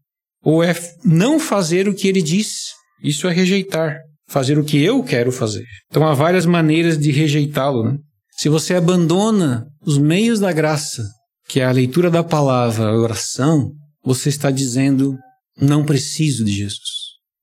ou 0.42 0.62
é 0.62 0.74
não 1.05 1.38
fazer 1.38 1.88
o 1.88 1.94
que 1.94 2.09
Ele 2.09 2.22
diz. 2.22 2.70
Isso 3.03 3.29
é 3.29 3.33
rejeitar, 3.33 3.98
fazer 4.29 4.59
o 4.59 4.64
que 4.64 4.83
eu 4.83 5.03
quero 5.03 5.33
fazer. 5.33 5.64
Então 5.88 6.07
há 6.07 6.14
várias 6.14 6.46
maneiras 6.46 6.98
de 6.98 7.11
rejeitá-lo. 7.11 7.85
Né? 7.85 7.98
Se 8.37 8.48
você 8.48 8.74
abandona 8.74 9.66
os 9.85 9.98
meios 9.98 10.40
da 10.40 10.53
graça, 10.53 11.03
que 11.48 11.61
é 11.61 11.64
a 11.64 11.72
leitura 11.72 12.11
da 12.11 12.22
palavra, 12.22 12.87
a 12.87 12.96
oração, 12.96 13.72
você 14.05 14.29
está 14.29 14.50
dizendo: 14.50 15.16
não 15.61 15.85
preciso 15.85 16.44
de 16.44 16.53
Jesus. 16.53 16.81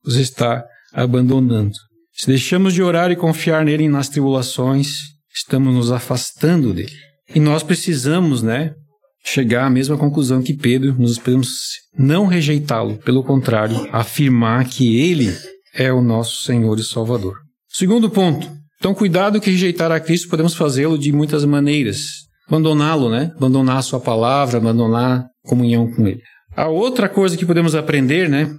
Você 0.04 0.22
está 0.22 0.64
abandonando. 0.94 1.74
Se 2.14 2.28
deixamos 2.28 2.74
de 2.74 2.82
orar 2.82 3.12
e 3.12 3.16
confiar 3.16 3.64
nele 3.64 3.88
nas 3.88 4.10
tribulações, 4.10 5.02
estamos 5.34 5.74
nos 5.74 5.92
afastando 5.92 6.74
dele. 6.74 6.96
E 7.36 7.40
nós 7.40 7.62
precisamos, 7.62 8.42
né, 8.42 8.74
chegar 9.30 9.66
à 9.66 9.70
mesma 9.70 9.98
conclusão 9.98 10.42
que 10.42 10.54
Pedro, 10.54 10.96
nós 10.98 11.18
podemos 11.18 11.50
não 11.98 12.28
rejeitá-lo, 12.28 12.98
pelo 12.98 13.24
contrário, 13.24 13.88
afirmar 13.92 14.66
que 14.66 14.98
ele 14.98 15.36
é 15.74 15.92
o 15.92 16.02
nosso 16.02 16.44
Senhor 16.44 16.80
e 16.80 16.84
Salvador. 16.84 17.36
Segundo 17.68 18.10
ponto, 18.10 18.50
então 18.78 18.94
cuidado 18.94 19.42
que 19.42 19.52
rejeitar 19.52 19.92
a 19.92 20.00
Cristo 20.00 20.30
podemos 20.30 20.56
fazê-lo 20.56 20.98
de 20.98 21.12
muitas 21.12 21.44
maneiras. 21.44 22.26
Abandoná-lo, 22.48 23.10
né? 23.10 23.34
Abandonar 23.36 23.78
a 23.78 23.82
sua 23.82 24.00
palavra, 24.00 24.58
abandonar 24.58 25.26
comunhão 25.44 25.92
com 25.92 26.08
ele. 26.08 26.22
A 26.56 26.70
outra 26.70 27.10
coisa 27.10 27.36
que 27.36 27.46
podemos 27.46 27.76
aprender, 27.76 28.30
né, 28.30 28.56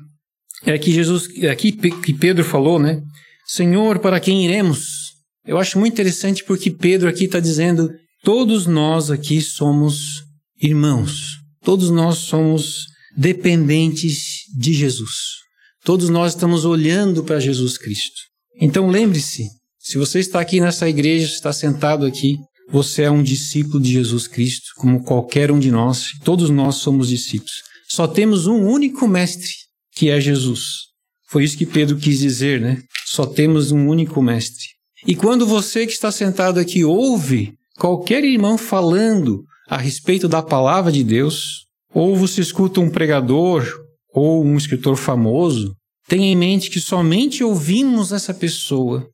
é 0.66 0.76
que 0.76 0.92
Jesus, 0.92 1.28
aqui 1.50 1.72
que 1.72 2.12
Pedro 2.12 2.44
falou, 2.44 2.78
né? 2.78 3.00
Senhor, 3.46 3.98
para 4.00 4.20
quem 4.20 4.44
iremos? 4.44 5.14
Eu 5.46 5.56
acho 5.56 5.78
muito 5.78 5.94
interessante 5.94 6.44
porque 6.44 6.70
Pedro 6.70 7.08
aqui 7.08 7.24
está 7.24 7.40
dizendo: 7.40 7.90
todos 8.22 8.66
nós 8.66 9.10
aqui 9.10 9.40
somos 9.40 10.27
irmãos, 10.60 11.38
todos 11.62 11.90
nós 11.90 12.18
somos 12.18 12.86
dependentes 13.16 14.44
de 14.56 14.72
Jesus, 14.72 15.36
todos 15.84 16.08
nós 16.08 16.34
estamos 16.34 16.64
olhando 16.64 17.22
para 17.24 17.40
Jesus 17.40 17.78
Cristo. 17.78 18.20
Então 18.60 18.88
lembre-se: 18.88 19.48
se 19.78 19.96
você 19.98 20.18
está 20.18 20.40
aqui 20.40 20.60
nessa 20.60 20.88
igreja, 20.88 21.26
está 21.26 21.52
sentado 21.52 22.04
aqui, 22.04 22.36
você 22.70 23.02
é 23.02 23.10
um 23.10 23.22
discípulo 23.22 23.80
de 23.80 23.92
Jesus 23.92 24.26
Cristo, 24.26 24.72
como 24.76 25.02
qualquer 25.02 25.50
um 25.50 25.58
de 25.58 25.70
nós, 25.70 26.12
todos 26.24 26.50
nós 26.50 26.76
somos 26.76 27.08
discípulos. 27.08 27.62
Só 27.88 28.06
temos 28.06 28.46
um 28.46 28.66
único 28.66 29.08
mestre, 29.08 29.50
que 29.94 30.10
é 30.10 30.20
Jesus. 30.20 30.88
Foi 31.30 31.44
isso 31.44 31.56
que 31.56 31.64
Pedro 31.64 31.96
quis 31.96 32.18
dizer, 32.18 32.60
né? 32.60 32.82
Só 33.06 33.24
temos 33.24 33.72
um 33.72 33.86
único 33.86 34.22
mestre. 34.22 34.66
E 35.06 35.14
quando 35.14 35.46
você 35.46 35.86
que 35.86 35.92
está 35.92 36.10
sentado 36.10 36.58
aqui 36.58 36.84
ouve 36.84 37.54
qualquer 37.78 38.24
irmão 38.24 38.58
falando 38.58 39.44
a 39.68 39.76
respeito 39.76 40.28
da 40.28 40.42
palavra 40.42 40.90
de 40.90 41.04
Deus, 41.04 41.66
ou 41.92 42.16
você 42.16 42.40
escuta 42.40 42.80
um 42.80 42.90
pregador 42.90 43.66
ou 44.12 44.44
um 44.44 44.56
escritor 44.56 44.96
famoso, 44.96 45.74
tenha 46.08 46.26
em 46.26 46.36
mente 46.36 46.70
que 46.70 46.80
somente 46.80 47.44
ouvimos 47.44 48.12
essa 48.12 48.32
pessoa 48.32 49.06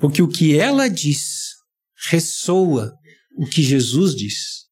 porque 0.00 0.22
o 0.22 0.28
que 0.28 0.58
ela 0.58 0.88
diz 0.88 1.54
ressoa 2.10 2.92
o 3.36 3.46
que 3.46 3.62
Jesus 3.62 4.14
diz. 4.14 4.64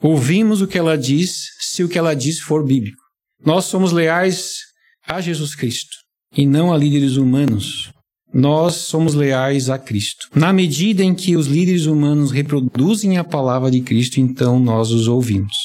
Ouvimos 0.00 0.62
o 0.62 0.66
que 0.66 0.78
ela 0.78 0.96
diz 0.96 1.48
se 1.60 1.82
o 1.82 1.88
que 1.88 1.98
ela 1.98 2.14
diz 2.14 2.38
for 2.40 2.64
bíblico. 2.64 3.02
Nós 3.44 3.64
somos 3.66 3.92
leais 3.92 4.58
a 5.06 5.20
Jesus 5.20 5.54
Cristo 5.54 5.96
e 6.36 6.46
não 6.46 6.72
a 6.72 6.76
líderes 6.76 7.16
humanos. 7.16 7.90
Nós 8.32 8.74
somos 8.74 9.14
leais 9.14 9.70
a 9.70 9.78
Cristo. 9.78 10.28
Na 10.34 10.52
medida 10.52 11.02
em 11.02 11.14
que 11.14 11.36
os 11.36 11.46
líderes 11.46 11.86
humanos 11.86 12.30
reproduzem 12.30 13.16
a 13.16 13.24
palavra 13.24 13.70
de 13.70 13.80
Cristo, 13.80 14.20
então 14.20 14.58
nós 14.60 14.90
os 14.90 15.08
ouvimos. 15.08 15.56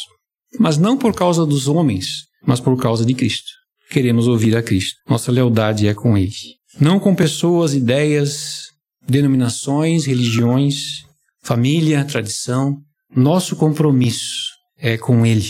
Mas 0.59 0.77
não 0.77 0.97
por 0.97 1.13
causa 1.13 1.45
dos 1.45 1.67
homens, 1.67 2.25
mas 2.45 2.59
por 2.59 2.79
causa 2.79 3.05
de 3.05 3.13
Cristo. 3.13 3.51
Queremos 3.89 4.27
ouvir 4.27 4.55
a 4.55 4.63
Cristo. 4.63 4.95
Nossa 5.07 5.31
lealdade 5.31 5.87
é 5.87 5.93
com 5.93 6.17
Ele. 6.17 6.31
Não 6.79 6.99
com 6.99 7.13
pessoas, 7.13 7.73
ideias, 7.73 8.63
denominações, 9.07 10.05
religiões, 10.05 11.03
família, 11.43 12.05
tradição. 12.05 12.77
Nosso 13.15 13.55
compromisso 13.55 14.51
é 14.77 14.97
com 14.97 15.25
Ele. 15.25 15.49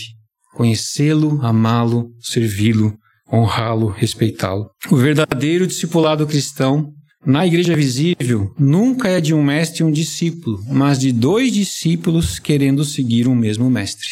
Conhecê-lo, 0.56 1.39
amá-lo, 1.41 2.10
servi-lo 2.19 2.97
honrá-lo, 3.34 3.88
respeitá-lo. 3.88 4.69
O 4.91 4.95
verdadeiro 4.95 5.65
discipulado 5.65 6.28
cristão 6.28 6.93
na 7.25 7.45
igreja 7.45 7.75
visível, 7.75 8.53
nunca 8.59 9.07
é 9.07 9.21
de 9.21 9.33
um 9.33 9.43
mestre 9.43 9.81
e 9.81 9.86
um 9.86 9.91
discípulo, 9.91 10.59
mas 10.69 10.99
de 10.99 11.12
dois 11.12 11.53
discípulos 11.53 12.39
querendo 12.39 12.83
seguir 12.83 13.27
um 13.27 13.36
mesmo 13.36 13.69
mestre. 13.69 14.09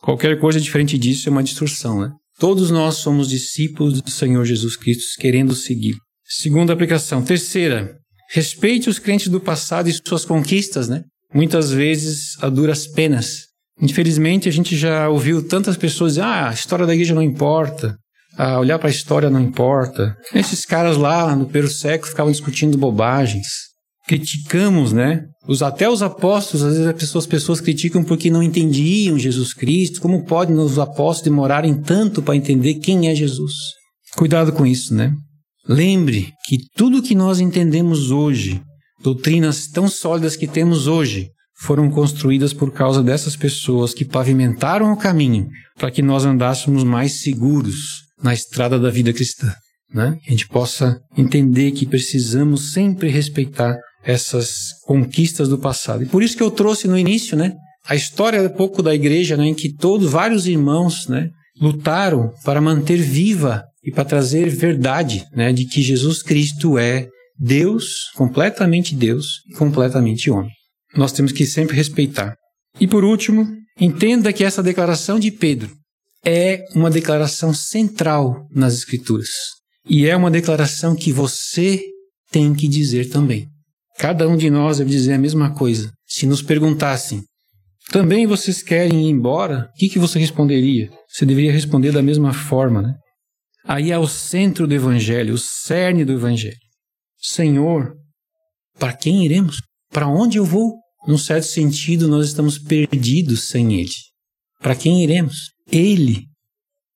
Qualquer 0.00 0.38
coisa 0.38 0.60
diferente 0.60 0.96
disso 0.96 1.28
é 1.28 1.32
uma 1.32 1.42
distorção, 1.42 2.00
né? 2.00 2.10
Todos 2.38 2.70
nós 2.70 2.96
somos 2.96 3.28
discípulos 3.28 4.00
do 4.00 4.10
Senhor 4.10 4.44
Jesus 4.44 4.76
Cristo, 4.76 5.04
querendo 5.18 5.54
seguir. 5.54 5.96
Segunda 6.24 6.72
aplicação. 6.72 7.22
Terceira, 7.22 7.96
respeite 8.30 8.88
os 8.88 8.98
crentes 8.98 9.28
do 9.28 9.40
passado 9.40 9.88
e 9.88 9.92
suas 10.06 10.24
conquistas, 10.24 10.88
né? 10.88 11.02
Muitas 11.32 11.70
vezes 11.70 12.36
a 12.42 12.48
duras 12.48 12.86
penas. 12.86 13.46
Infelizmente, 13.80 14.48
a 14.48 14.52
gente 14.52 14.76
já 14.76 15.08
ouviu 15.08 15.46
tantas 15.46 15.76
pessoas 15.76 16.12
dizer: 16.12 16.22
ah, 16.22 16.50
a 16.50 16.52
história 16.52 16.86
da 16.86 16.94
igreja 16.94 17.14
não 17.14 17.22
importa, 17.22 17.96
ah, 18.36 18.60
olhar 18.60 18.78
para 18.78 18.88
a 18.88 18.90
história 18.90 19.30
não 19.30 19.40
importa. 19.40 20.16
Esses 20.34 20.64
caras 20.64 20.96
lá 20.96 21.34
no 21.34 21.46
primeiro 21.46 21.68
século 21.68 22.10
ficavam 22.10 22.30
discutindo 22.30 22.76
bobagens. 22.76 23.46
Criticamos, 24.06 24.92
né? 24.92 25.24
Os, 25.48 25.62
até 25.62 25.88
os 25.88 26.02
apóstolos, 26.02 26.62
às 26.62 26.72
vezes 26.74 26.86
as 26.86 26.94
pessoas, 26.94 27.24
as 27.24 27.30
pessoas 27.30 27.60
criticam 27.60 28.04
porque 28.04 28.30
não 28.30 28.42
entendiam 28.42 29.18
Jesus 29.18 29.52
Cristo. 29.52 30.00
Como 30.00 30.24
podem 30.24 30.56
os 30.56 30.78
apóstolos 30.78 31.22
demorarem 31.22 31.80
tanto 31.80 32.22
para 32.22 32.36
entender 32.36 32.74
quem 32.74 33.08
é 33.08 33.14
Jesus? 33.14 33.52
Cuidado 34.16 34.52
com 34.52 34.66
isso, 34.66 34.94
né? 34.94 35.12
Lembre 35.68 36.32
que 36.46 36.58
tudo 36.76 37.02
que 37.02 37.14
nós 37.14 37.40
entendemos 37.40 38.10
hoje, 38.10 38.62
doutrinas 39.02 39.66
tão 39.66 39.88
sólidas 39.88 40.36
que 40.36 40.46
temos 40.46 40.86
hoje, 40.86 41.30
foram 41.58 41.90
construídas 41.90 42.52
por 42.52 42.70
causa 42.70 43.02
dessas 43.02 43.34
pessoas 43.34 43.94
que 43.94 44.04
pavimentaram 44.04 44.92
o 44.92 44.96
caminho 44.96 45.48
para 45.76 45.90
que 45.90 46.02
nós 46.02 46.24
andássemos 46.24 46.84
mais 46.84 47.22
seguros 47.22 48.05
na 48.22 48.34
estrada 48.34 48.78
da 48.78 48.90
vida 48.90 49.12
cristã. 49.12 49.52
Né? 49.92 50.18
Que 50.22 50.28
a 50.28 50.30
gente 50.32 50.48
possa 50.48 51.00
entender 51.16 51.70
que 51.72 51.86
precisamos 51.86 52.72
sempre 52.72 53.08
respeitar 53.08 53.76
essas 54.04 54.72
conquistas 54.84 55.48
do 55.48 55.58
passado. 55.58 56.02
E 56.02 56.06
por 56.06 56.22
isso 56.22 56.36
que 56.36 56.42
eu 56.42 56.50
trouxe 56.50 56.86
no 56.86 56.98
início, 56.98 57.36
né, 57.36 57.52
a 57.88 57.94
história 57.94 58.42
um 58.42 58.48
pouco 58.48 58.82
da 58.82 58.94
igreja, 58.94 59.36
né, 59.36 59.46
em 59.46 59.54
que 59.54 59.72
todos 59.72 60.10
vários 60.10 60.46
irmãos, 60.46 61.08
né, 61.08 61.30
lutaram 61.60 62.32
para 62.44 62.60
manter 62.60 62.98
viva 62.98 63.64
e 63.84 63.90
para 63.90 64.04
trazer 64.04 64.48
verdade, 64.48 65.24
né, 65.34 65.52
de 65.52 65.64
que 65.64 65.82
Jesus 65.82 66.22
Cristo 66.22 66.78
é 66.78 67.08
Deus, 67.38 68.10
completamente 68.14 68.94
Deus 68.94 69.40
e 69.48 69.54
completamente 69.54 70.30
homem. 70.30 70.52
Nós 70.96 71.12
temos 71.12 71.32
que 71.32 71.44
sempre 71.44 71.76
respeitar. 71.76 72.34
E 72.80 72.86
por 72.86 73.04
último, 73.04 73.46
entenda 73.78 74.32
que 74.32 74.44
essa 74.44 74.62
declaração 74.62 75.18
de 75.18 75.30
Pedro 75.30 75.70
é 76.26 76.64
uma 76.74 76.90
declaração 76.90 77.54
central 77.54 78.48
nas 78.50 78.74
Escrituras. 78.74 79.28
E 79.88 80.06
é 80.06 80.16
uma 80.16 80.30
declaração 80.30 80.96
que 80.96 81.12
você 81.12 81.80
tem 82.32 82.52
que 82.52 82.66
dizer 82.66 83.08
também. 83.10 83.46
Cada 83.96 84.28
um 84.28 84.36
de 84.36 84.50
nós 84.50 84.78
deve 84.78 84.90
dizer 84.90 85.12
a 85.12 85.18
mesma 85.18 85.54
coisa. 85.54 85.92
Se 86.04 86.26
nos 86.26 86.42
perguntassem, 86.42 87.22
também 87.92 88.26
vocês 88.26 88.60
querem 88.60 89.06
ir 89.06 89.10
embora? 89.10 89.70
O 89.72 89.78
que, 89.78 89.88
que 89.88 90.00
você 90.00 90.18
responderia? 90.18 90.90
Você 91.08 91.24
deveria 91.24 91.52
responder 91.52 91.92
da 91.92 92.02
mesma 92.02 92.32
forma, 92.32 92.82
né? 92.82 92.94
Aí 93.64 93.92
é 93.92 93.98
o 93.98 94.08
centro 94.08 94.66
do 94.66 94.74
Evangelho, 94.74 95.34
o 95.34 95.38
cerne 95.38 96.04
do 96.04 96.12
Evangelho. 96.12 96.58
Senhor, 97.18 97.94
para 98.78 98.92
quem 98.92 99.24
iremos? 99.24 99.58
Para 99.90 100.08
onde 100.08 100.38
eu 100.38 100.44
vou? 100.44 100.74
Num 101.06 101.18
certo 101.18 101.46
sentido, 101.46 102.08
nós 102.08 102.26
estamos 102.26 102.58
perdidos 102.58 103.48
sem 103.48 103.80
Ele. 103.80 103.90
Para 104.60 104.74
quem 104.74 105.04
iremos? 105.04 105.55
Ele 105.70 106.24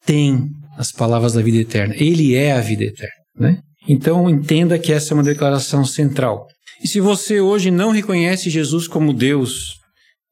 tem 0.05 0.49
as 0.77 0.93
palavras 0.93 1.35
da 1.35 1.43
vida 1.43 1.59
eterna. 1.59 1.95
Ele 1.97 2.35
é 2.35 2.53
a 2.53 2.61
vida 2.61 2.85
eterna, 2.85 3.15
né? 3.37 3.63
Então 3.89 4.29
entenda 4.29 4.79
que 4.79 4.93
essa 4.93 5.13
é 5.13 5.15
uma 5.15 5.23
declaração 5.23 5.85
central. 5.85 6.47
E 6.83 6.89
se 6.89 7.01
você 7.01 7.41
hoje 7.41 7.71
não 7.71 7.91
reconhece 7.91 8.49
Jesus 8.49 8.87
como 8.87 9.13
Deus 9.13 9.75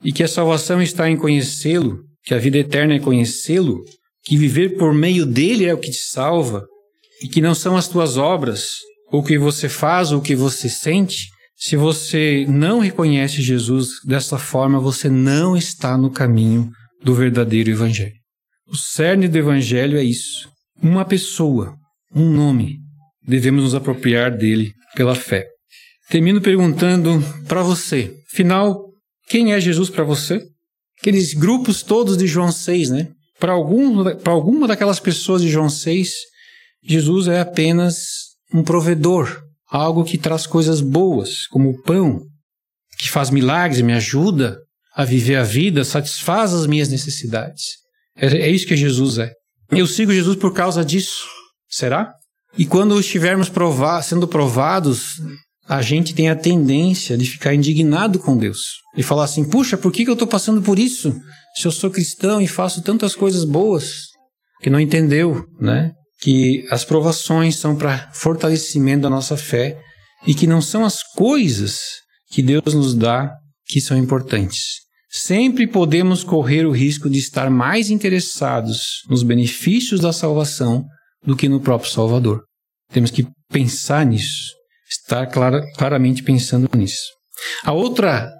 e 0.04 0.12
que 0.12 0.22
a 0.22 0.28
salvação 0.28 0.80
está 0.80 1.10
em 1.10 1.16
conhecê-lo, 1.16 1.98
que 2.24 2.34
a 2.34 2.38
vida 2.38 2.58
eterna 2.58 2.94
é 2.94 3.00
conhecê-lo, 3.00 3.82
que 4.22 4.36
viver 4.36 4.76
por 4.76 4.94
meio 4.94 5.26
dele 5.26 5.66
é 5.66 5.74
o 5.74 5.78
que 5.78 5.90
te 5.90 5.98
salva 5.98 6.64
e 7.22 7.28
que 7.28 7.40
não 7.40 7.54
são 7.54 7.76
as 7.76 7.88
tuas 7.88 8.16
obras, 8.16 8.76
o 9.10 9.22
que 9.22 9.38
você 9.38 9.68
faz 9.68 10.12
o 10.12 10.20
que 10.20 10.36
você 10.36 10.68
sente, 10.68 11.28
se 11.56 11.74
você 11.76 12.46
não 12.48 12.78
reconhece 12.78 13.42
Jesus 13.42 13.88
dessa 14.04 14.38
forma, 14.38 14.78
você 14.78 15.08
não 15.08 15.56
está 15.56 15.98
no 15.98 16.10
caminho 16.10 16.70
do 17.02 17.14
verdadeiro 17.14 17.70
evangelho. 17.70 18.17
O 18.70 18.76
cerne 18.76 19.28
do 19.28 19.38
Evangelho 19.38 19.96
é 19.96 20.04
isso. 20.04 20.46
Uma 20.82 21.02
pessoa, 21.02 21.74
um 22.14 22.30
nome. 22.30 22.76
Devemos 23.26 23.64
nos 23.64 23.74
apropriar 23.74 24.36
dele 24.36 24.74
pela 24.94 25.14
fé. 25.14 25.46
Termino 26.10 26.38
perguntando 26.40 27.22
para 27.46 27.62
você, 27.62 28.14
afinal, 28.30 28.84
quem 29.26 29.54
é 29.54 29.60
Jesus 29.60 29.88
para 29.88 30.04
você? 30.04 30.46
Aqueles 31.00 31.32
grupos 31.32 31.82
todos 31.82 32.18
de 32.18 32.26
João 32.26 32.52
6, 32.52 32.90
né? 32.90 33.08
Para 33.40 33.52
algum, 33.52 34.04
alguma 34.26 34.68
daquelas 34.68 35.00
pessoas 35.00 35.40
de 35.40 35.48
João 35.48 35.70
6, 35.70 36.10
Jesus 36.82 37.26
é 37.26 37.40
apenas 37.40 37.96
um 38.52 38.62
provedor, 38.62 39.44
algo 39.70 40.04
que 40.04 40.18
traz 40.18 40.46
coisas 40.46 40.82
boas, 40.82 41.46
como 41.46 41.70
o 41.70 41.82
pão, 41.82 42.20
que 42.98 43.08
faz 43.08 43.30
milagres, 43.30 43.80
me 43.80 43.94
ajuda 43.94 44.58
a 44.94 45.04
viver 45.04 45.36
a 45.36 45.42
vida, 45.42 45.84
satisfaz 45.84 46.52
as 46.52 46.66
minhas 46.66 46.90
necessidades. 46.90 47.87
É, 48.18 48.26
é 48.26 48.50
isso 48.50 48.66
que 48.66 48.76
Jesus 48.76 49.18
é. 49.18 49.30
Eu 49.70 49.86
sigo 49.86 50.12
Jesus 50.12 50.36
por 50.36 50.52
causa 50.52 50.84
disso. 50.84 51.26
Será? 51.68 52.12
E 52.56 52.64
quando 52.64 52.98
estivermos 52.98 53.48
provar, 53.48 54.02
sendo 54.02 54.26
provados, 54.26 55.20
a 55.68 55.82
gente 55.82 56.14
tem 56.14 56.28
a 56.28 56.36
tendência 56.36 57.16
de 57.16 57.26
ficar 57.26 57.54
indignado 57.54 58.18
com 58.18 58.36
Deus. 58.36 58.78
E 58.96 59.02
falar 59.02 59.24
assim: 59.24 59.44
puxa, 59.44 59.76
por 59.76 59.92
que, 59.92 60.04
que 60.04 60.10
eu 60.10 60.14
estou 60.14 60.26
passando 60.26 60.62
por 60.62 60.78
isso? 60.78 61.14
Se 61.54 61.66
eu 61.66 61.72
sou 61.72 61.90
cristão 61.90 62.40
e 62.40 62.48
faço 62.48 62.82
tantas 62.82 63.14
coisas 63.14 63.44
boas. 63.44 64.08
Que 64.60 64.70
não 64.70 64.80
entendeu, 64.80 65.44
né? 65.60 65.92
Que 66.20 66.66
as 66.70 66.84
provações 66.84 67.56
são 67.56 67.76
para 67.76 68.10
fortalecimento 68.12 69.02
da 69.02 69.10
nossa 69.10 69.36
fé 69.36 69.78
e 70.26 70.34
que 70.34 70.48
não 70.48 70.60
são 70.60 70.84
as 70.84 71.02
coisas 71.02 71.78
que 72.32 72.42
Deus 72.42 72.74
nos 72.74 72.94
dá 72.94 73.30
que 73.66 73.80
são 73.80 73.96
importantes 73.96 74.87
sempre 75.10 75.66
podemos 75.66 76.22
correr 76.22 76.66
o 76.66 76.70
risco 76.70 77.08
de 77.08 77.18
estar 77.18 77.50
mais 77.50 77.90
interessados 77.90 79.02
nos 79.08 79.22
benefícios 79.22 80.00
da 80.00 80.12
salvação 80.12 80.84
do 81.24 81.36
que 81.36 81.48
no 81.48 81.60
próprio 81.60 81.90
Salvador. 81.90 82.42
Temos 82.92 83.10
que 83.10 83.26
pensar 83.50 84.04
nisso, 84.04 84.52
estar 84.88 85.26
clara, 85.26 85.62
claramente 85.76 86.22
pensando 86.22 86.68
nisso. 86.76 87.08
A 87.64 87.72
outra, 87.72 88.30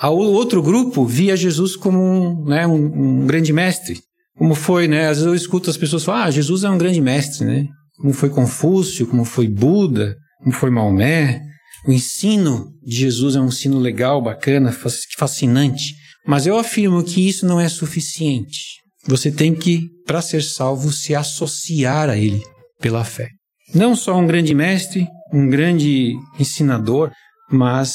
a, 0.00 0.10
o 0.10 0.32
outro 0.32 0.62
grupo 0.62 1.04
via 1.04 1.36
Jesus 1.36 1.76
como 1.76 1.98
um, 1.98 2.44
né, 2.44 2.66
um, 2.66 3.22
um, 3.22 3.26
grande 3.26 3.52
mestre. 3.52 4.00
Como 4.36 4.54
foi, 4.54 4.86
né? 4.86 5.08
Às 5.08 5.18
vezes 5.18 5.26
eu 5.26 5.34
escuto 5.34 5.68
as 5.68 5.76
pessoas 5.76 6.04
falar, 6.04 6.24
ah, 6.24 6.30
Jesus 6.30 6.64
é 6.64 6.70
um 6.70 6.78
grande 6.78 7.00
mestre, 7.00 7.44
né? 7.44 7.66
Como 7.96 8.12
foi 8.12 8.30
Confúcio, 8.30 9.06
como 9.06 9.24
foi 9.24 9.48
Buda, 9.48 10.16
como 10.38 10.52
foi 10.52 10.70
Maomé. 10.70 11.40
O 11.86 11.92
ensino 11.92 12.72
de 12.84 12.96
Jesus 12.96 13.34
é 13.34 13.40
um 13.40 13.48
ensino 13.48 13.78
legal, 13.78 14.22
bacana, 14.22 14.72
fascinante. 15.16 15.94
Mas 16.28 16.46
eu 16.46 16.58
afirmo 16.58 17.02
que 17.02 17.26
isso 17.26 17.46
não 17.46 17.58
é 17.58 17.70
suficiente. 17.70 18.82
Você 19.06 19.32
tem 19.32 19.54
que, 19.54 19.88
para 20.06 20.20
ser 20.20 20.42
salvo, 20.42 20.92
se 20.92 21.14
associar 21.14 22.10
a 22.10 22.18
Ele 22.18 22.42
pela 22.78 23.02
fé. 23.02 23.30
Não 23.74 23.96
só 23.96 24.14
um 24.14 24.26
grande 24.26 24.54
mestre, 24.54 25.08
um 25.32 25.48
grande 25.48 26.12
ensinador, 26.38 27.10
mas 27.50 27.94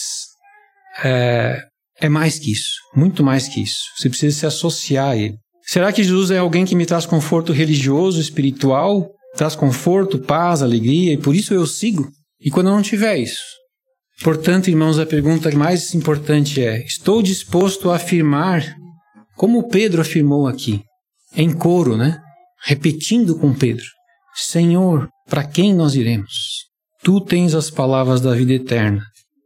é, 1.04 1.62
é 2.02 2.10
mais 2.10 2.40
que 2.40 2.52
isso, 2.52 2.74
muito 2.96 3.24
mais 3.24 3.48
que 3.48 3.62
isso. 3.62 3.84
Você 3.96 4.10
precisa 4.10 4.40
se 4.40 4.46
associar 4.48 5.12
a 5.12 5.16
Ele. 5.16 5.36
Será 5.68 5.94
que 5.94 6.04
Jesus 6.04 6.32
é 6.32 6.40
alguém 6.40 6.66
que 6.66 6.76
me 6.76 6.88
traz 6.88 7.06
conforto 7.06 7.54
religioso, 7.54 8.20
espiritual, 8.20 9.12
traz 9.36 9.56
conforto, 9.56 10.18
paz, 10.18 10.64
alegria, 10.64 11.14
e 11.14 11.18
por 11.18 11.36
isso 11.36 11.54
eu 11.54 11.68
sigo? 11.68 12.10
E 12.42 12.50
quando 12.50 12.68
eu 12.68 12.76
não 12.76 12.82
tiver 12.82 13.18
isso, 13.18 13.44
Portanto, 14.24 14.70
irmãos, 14.70 14.98
a 15.00 15.06
pergunta 15.06 15.52
mais 15.52 15.94
importante 15.94 16.62
é: 16.62 16.82
estou 16.86 17.22
disposto 17.22 17.92
a 17.92 17.98
afirmar, 17.98 18.64
como 19.36 19.68
Pedro 19.68 20.02
afirmou 20.02 20.48
aqui, 20.48 20.82
em 21.36 21.52
coro, 21.52 21.98
né? 21.98 22.22
Repetindo 22.64 23.38
com 23.38 23.54
Pedro: 23.54 23.84
Senhor, 24.34 25.10
para 25.28 25.44
quem 25.44 25.76
nós 25.76 25.96
iremos? 25.96 26.64
Tu 27.04 27.20
tens 27.20 27.54
as 27.54 27.70
palavras 27.70 28.22
da 28.22 28.34
vida 28.34 28.54
eterna, 28.54 29.04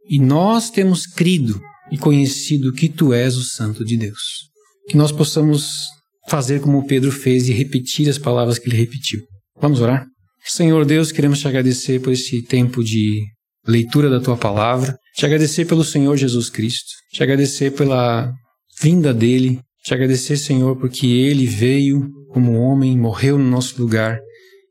e 0.08 0.20
nós 0.20 0.70
temos 0.70 1.06
crido 1.06 1.60
e 1.90 1.98
conhecido 1.98 2.72
que 2.72 2.88
tu 2.88 3.12
és 3.12 3.36
o 3.36 3.42
Santo 3.42 3.84
de 3.84 3.96
Deus. 3.96 4.48
Que 4.88 4.96
nós 4.96 5.10
possamos 5.10 5.88
fazer 6.28 6.60
como 6.60 6.86
Pedro 6.86 7.10
fez 7.10 7.48
e 7.48 7.52
repetir 7.52 8.08
as 8.08 8.18
palavras 8.18 8.60
que 8.60 8.68
ele 8.68 8.76
repetiu. 8.76 9.20
Vamos 9.60 9.80
orar? 9.80 10.06
Senhor 10.44 10.84
Deus, 10.84 11.10
queremos 11.10 11.40
te 11.40 11.48
agradecer 11.48 12.00
por 12.00 12.12
esse 12.12 12.42
tempo 12.42 12.84
de 12.84 13.26
leitura 13.66 14.08
da 14.08 14.20
tua 14.20 14.36
palavra, 14.36 14.96
te 15.14 15.26
agradecer 15.26 15.64
pelo 15.64 15.84
Senhor 15.84 16.16
Jesus 16.16 16.48
Cristo, 16.48 16.90
te 17.12 17.22
agradecer 17.22 17.72
pela 17.72 18.32
vinda 18.80 19.12
dele, 19.12 19.60
te 19.82 19.94
agradecer, 19.94 20.36
Senhor, 20.36 20.76
porque 20.76 21.06
ele 21.06 21.46
veio 21.46 22.08
como 22.28 22.58
homem, 22.58 22.96
morreu 22.96 23.38
no 23.38 23.48
nosso 23.50 23.80
lugar. 23.80 24.20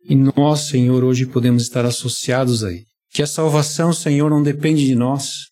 E 0.08 0.16
nós, 0.16 0.68
Senhor, 0.68 1.04
hoje 1.04 1.26
podemos 1.26 1.64
estar 1.64 1.86
associados 1.86 2.64
a 2.64 2.72
ele. 2.72 2.86
que 3.12 3.24
a 3.24 3.28
salvação, 3.28 3.92
Senhor, 3.92 4.30
não 4.30 4.44
depende 4.44 4.86
de 4.86 4.94
nós, 4.94 5.48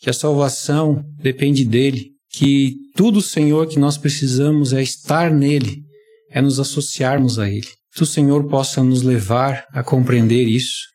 que 0.00 0.10
a 0.10 0.12
salvação 0.12 1.04
depende 1.22 1.64
dele, 1.64 2.10
que 2.30 2.74
tudo, 2.96 3.22
Senhor, 3.22 3.68
que 3.68 3.78
nós 3.78 3.96
precisamos 3.96 4.72
é 4.72 4.82
estar 4.82 5.30
nele, 5.30 5.82
é 6.30 6.42
nos 6.42 6.58
associarmos 6.58 7.38
a 7.38 7.48
ele. 7.48 7.68
Que 7.94 8.02
o 8.02 8.06
Senhor 8.06 8.48
possa 8.48 8.82
nos 8.82 9.02
levar 9.02 9.64
a 9.72 9.82
compreender 9.82 10.44
isso 10.44 10.88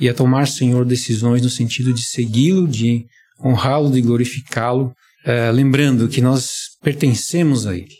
e 0.00 0.08
a 0.08 0.14
tomar, 0.14 0.46
Senhor, 0.46 0.84
decisões 0.84 1.42
no 1.42 1.50
sentido 1.50 1.92
de 1.92 2.02
segui-lo, 2.02 2.66
de 2.66 3.04
honrá-lo, 3.42 3.90
de 3.90 4.00
glorificá-lo, 4.00 4.92
eh, 5.24 5.50
lembrando 5.52 6.08
que 6.08 6.20
nós 6.20 6.70
pertencemos 6.82 7.66
a 7.66 7.76
ele, 7.76 7.94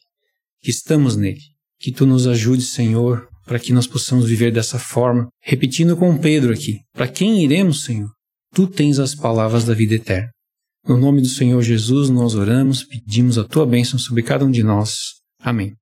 que 0.63 0.71
estamos 0.71 1.17
nele. 1.17 1.41
Que 1.81 1.93
tu 1.93 2.05
nos 2.05 2.27
ajude, 2.27 2.63
Senhor, 2.63 3.29
para 3.47 3.59
que 3.59 3.73
nós 3.73 3.87
possamos 3.87 4.29
viver 4.29 4.53
dessa 4.53 4.79
forma. 4.79 5.29
Repetindo 5.41 5.97
com 5.97 6.19
Pedro 6.19 6.53
aqui: 6.53 6.79
para 6.93 7.07
quem 7.07 7.45
iremos, 7.45 7.85
Senhor? 7.85 8.11
Tu 8.55 8.67
tens 8.67 8.99
as 8.99 9.15
palavras 9.15 9.65
da 9.65 9.75
vida 9.75 9.95
eterna. 9.95 10.29
No 10.87 10.97
nome 10.97 11.21
do 11.21 11.29
Senhor 11.29 11.61
Jesus, 11.63 12.09
nós 12.09 12.35
oramos, 12.35 12.83
pedimos 12.83 13.39
a 13.39 13.45
tua 13.45 13.67
bênção 13.67 13.99
sobre 13.99 14.23
cada 14.23 14.45
um 14.45 14.51
de 14.51 14.63
nós. 14.63 14.97
Amém. 15.41 15.75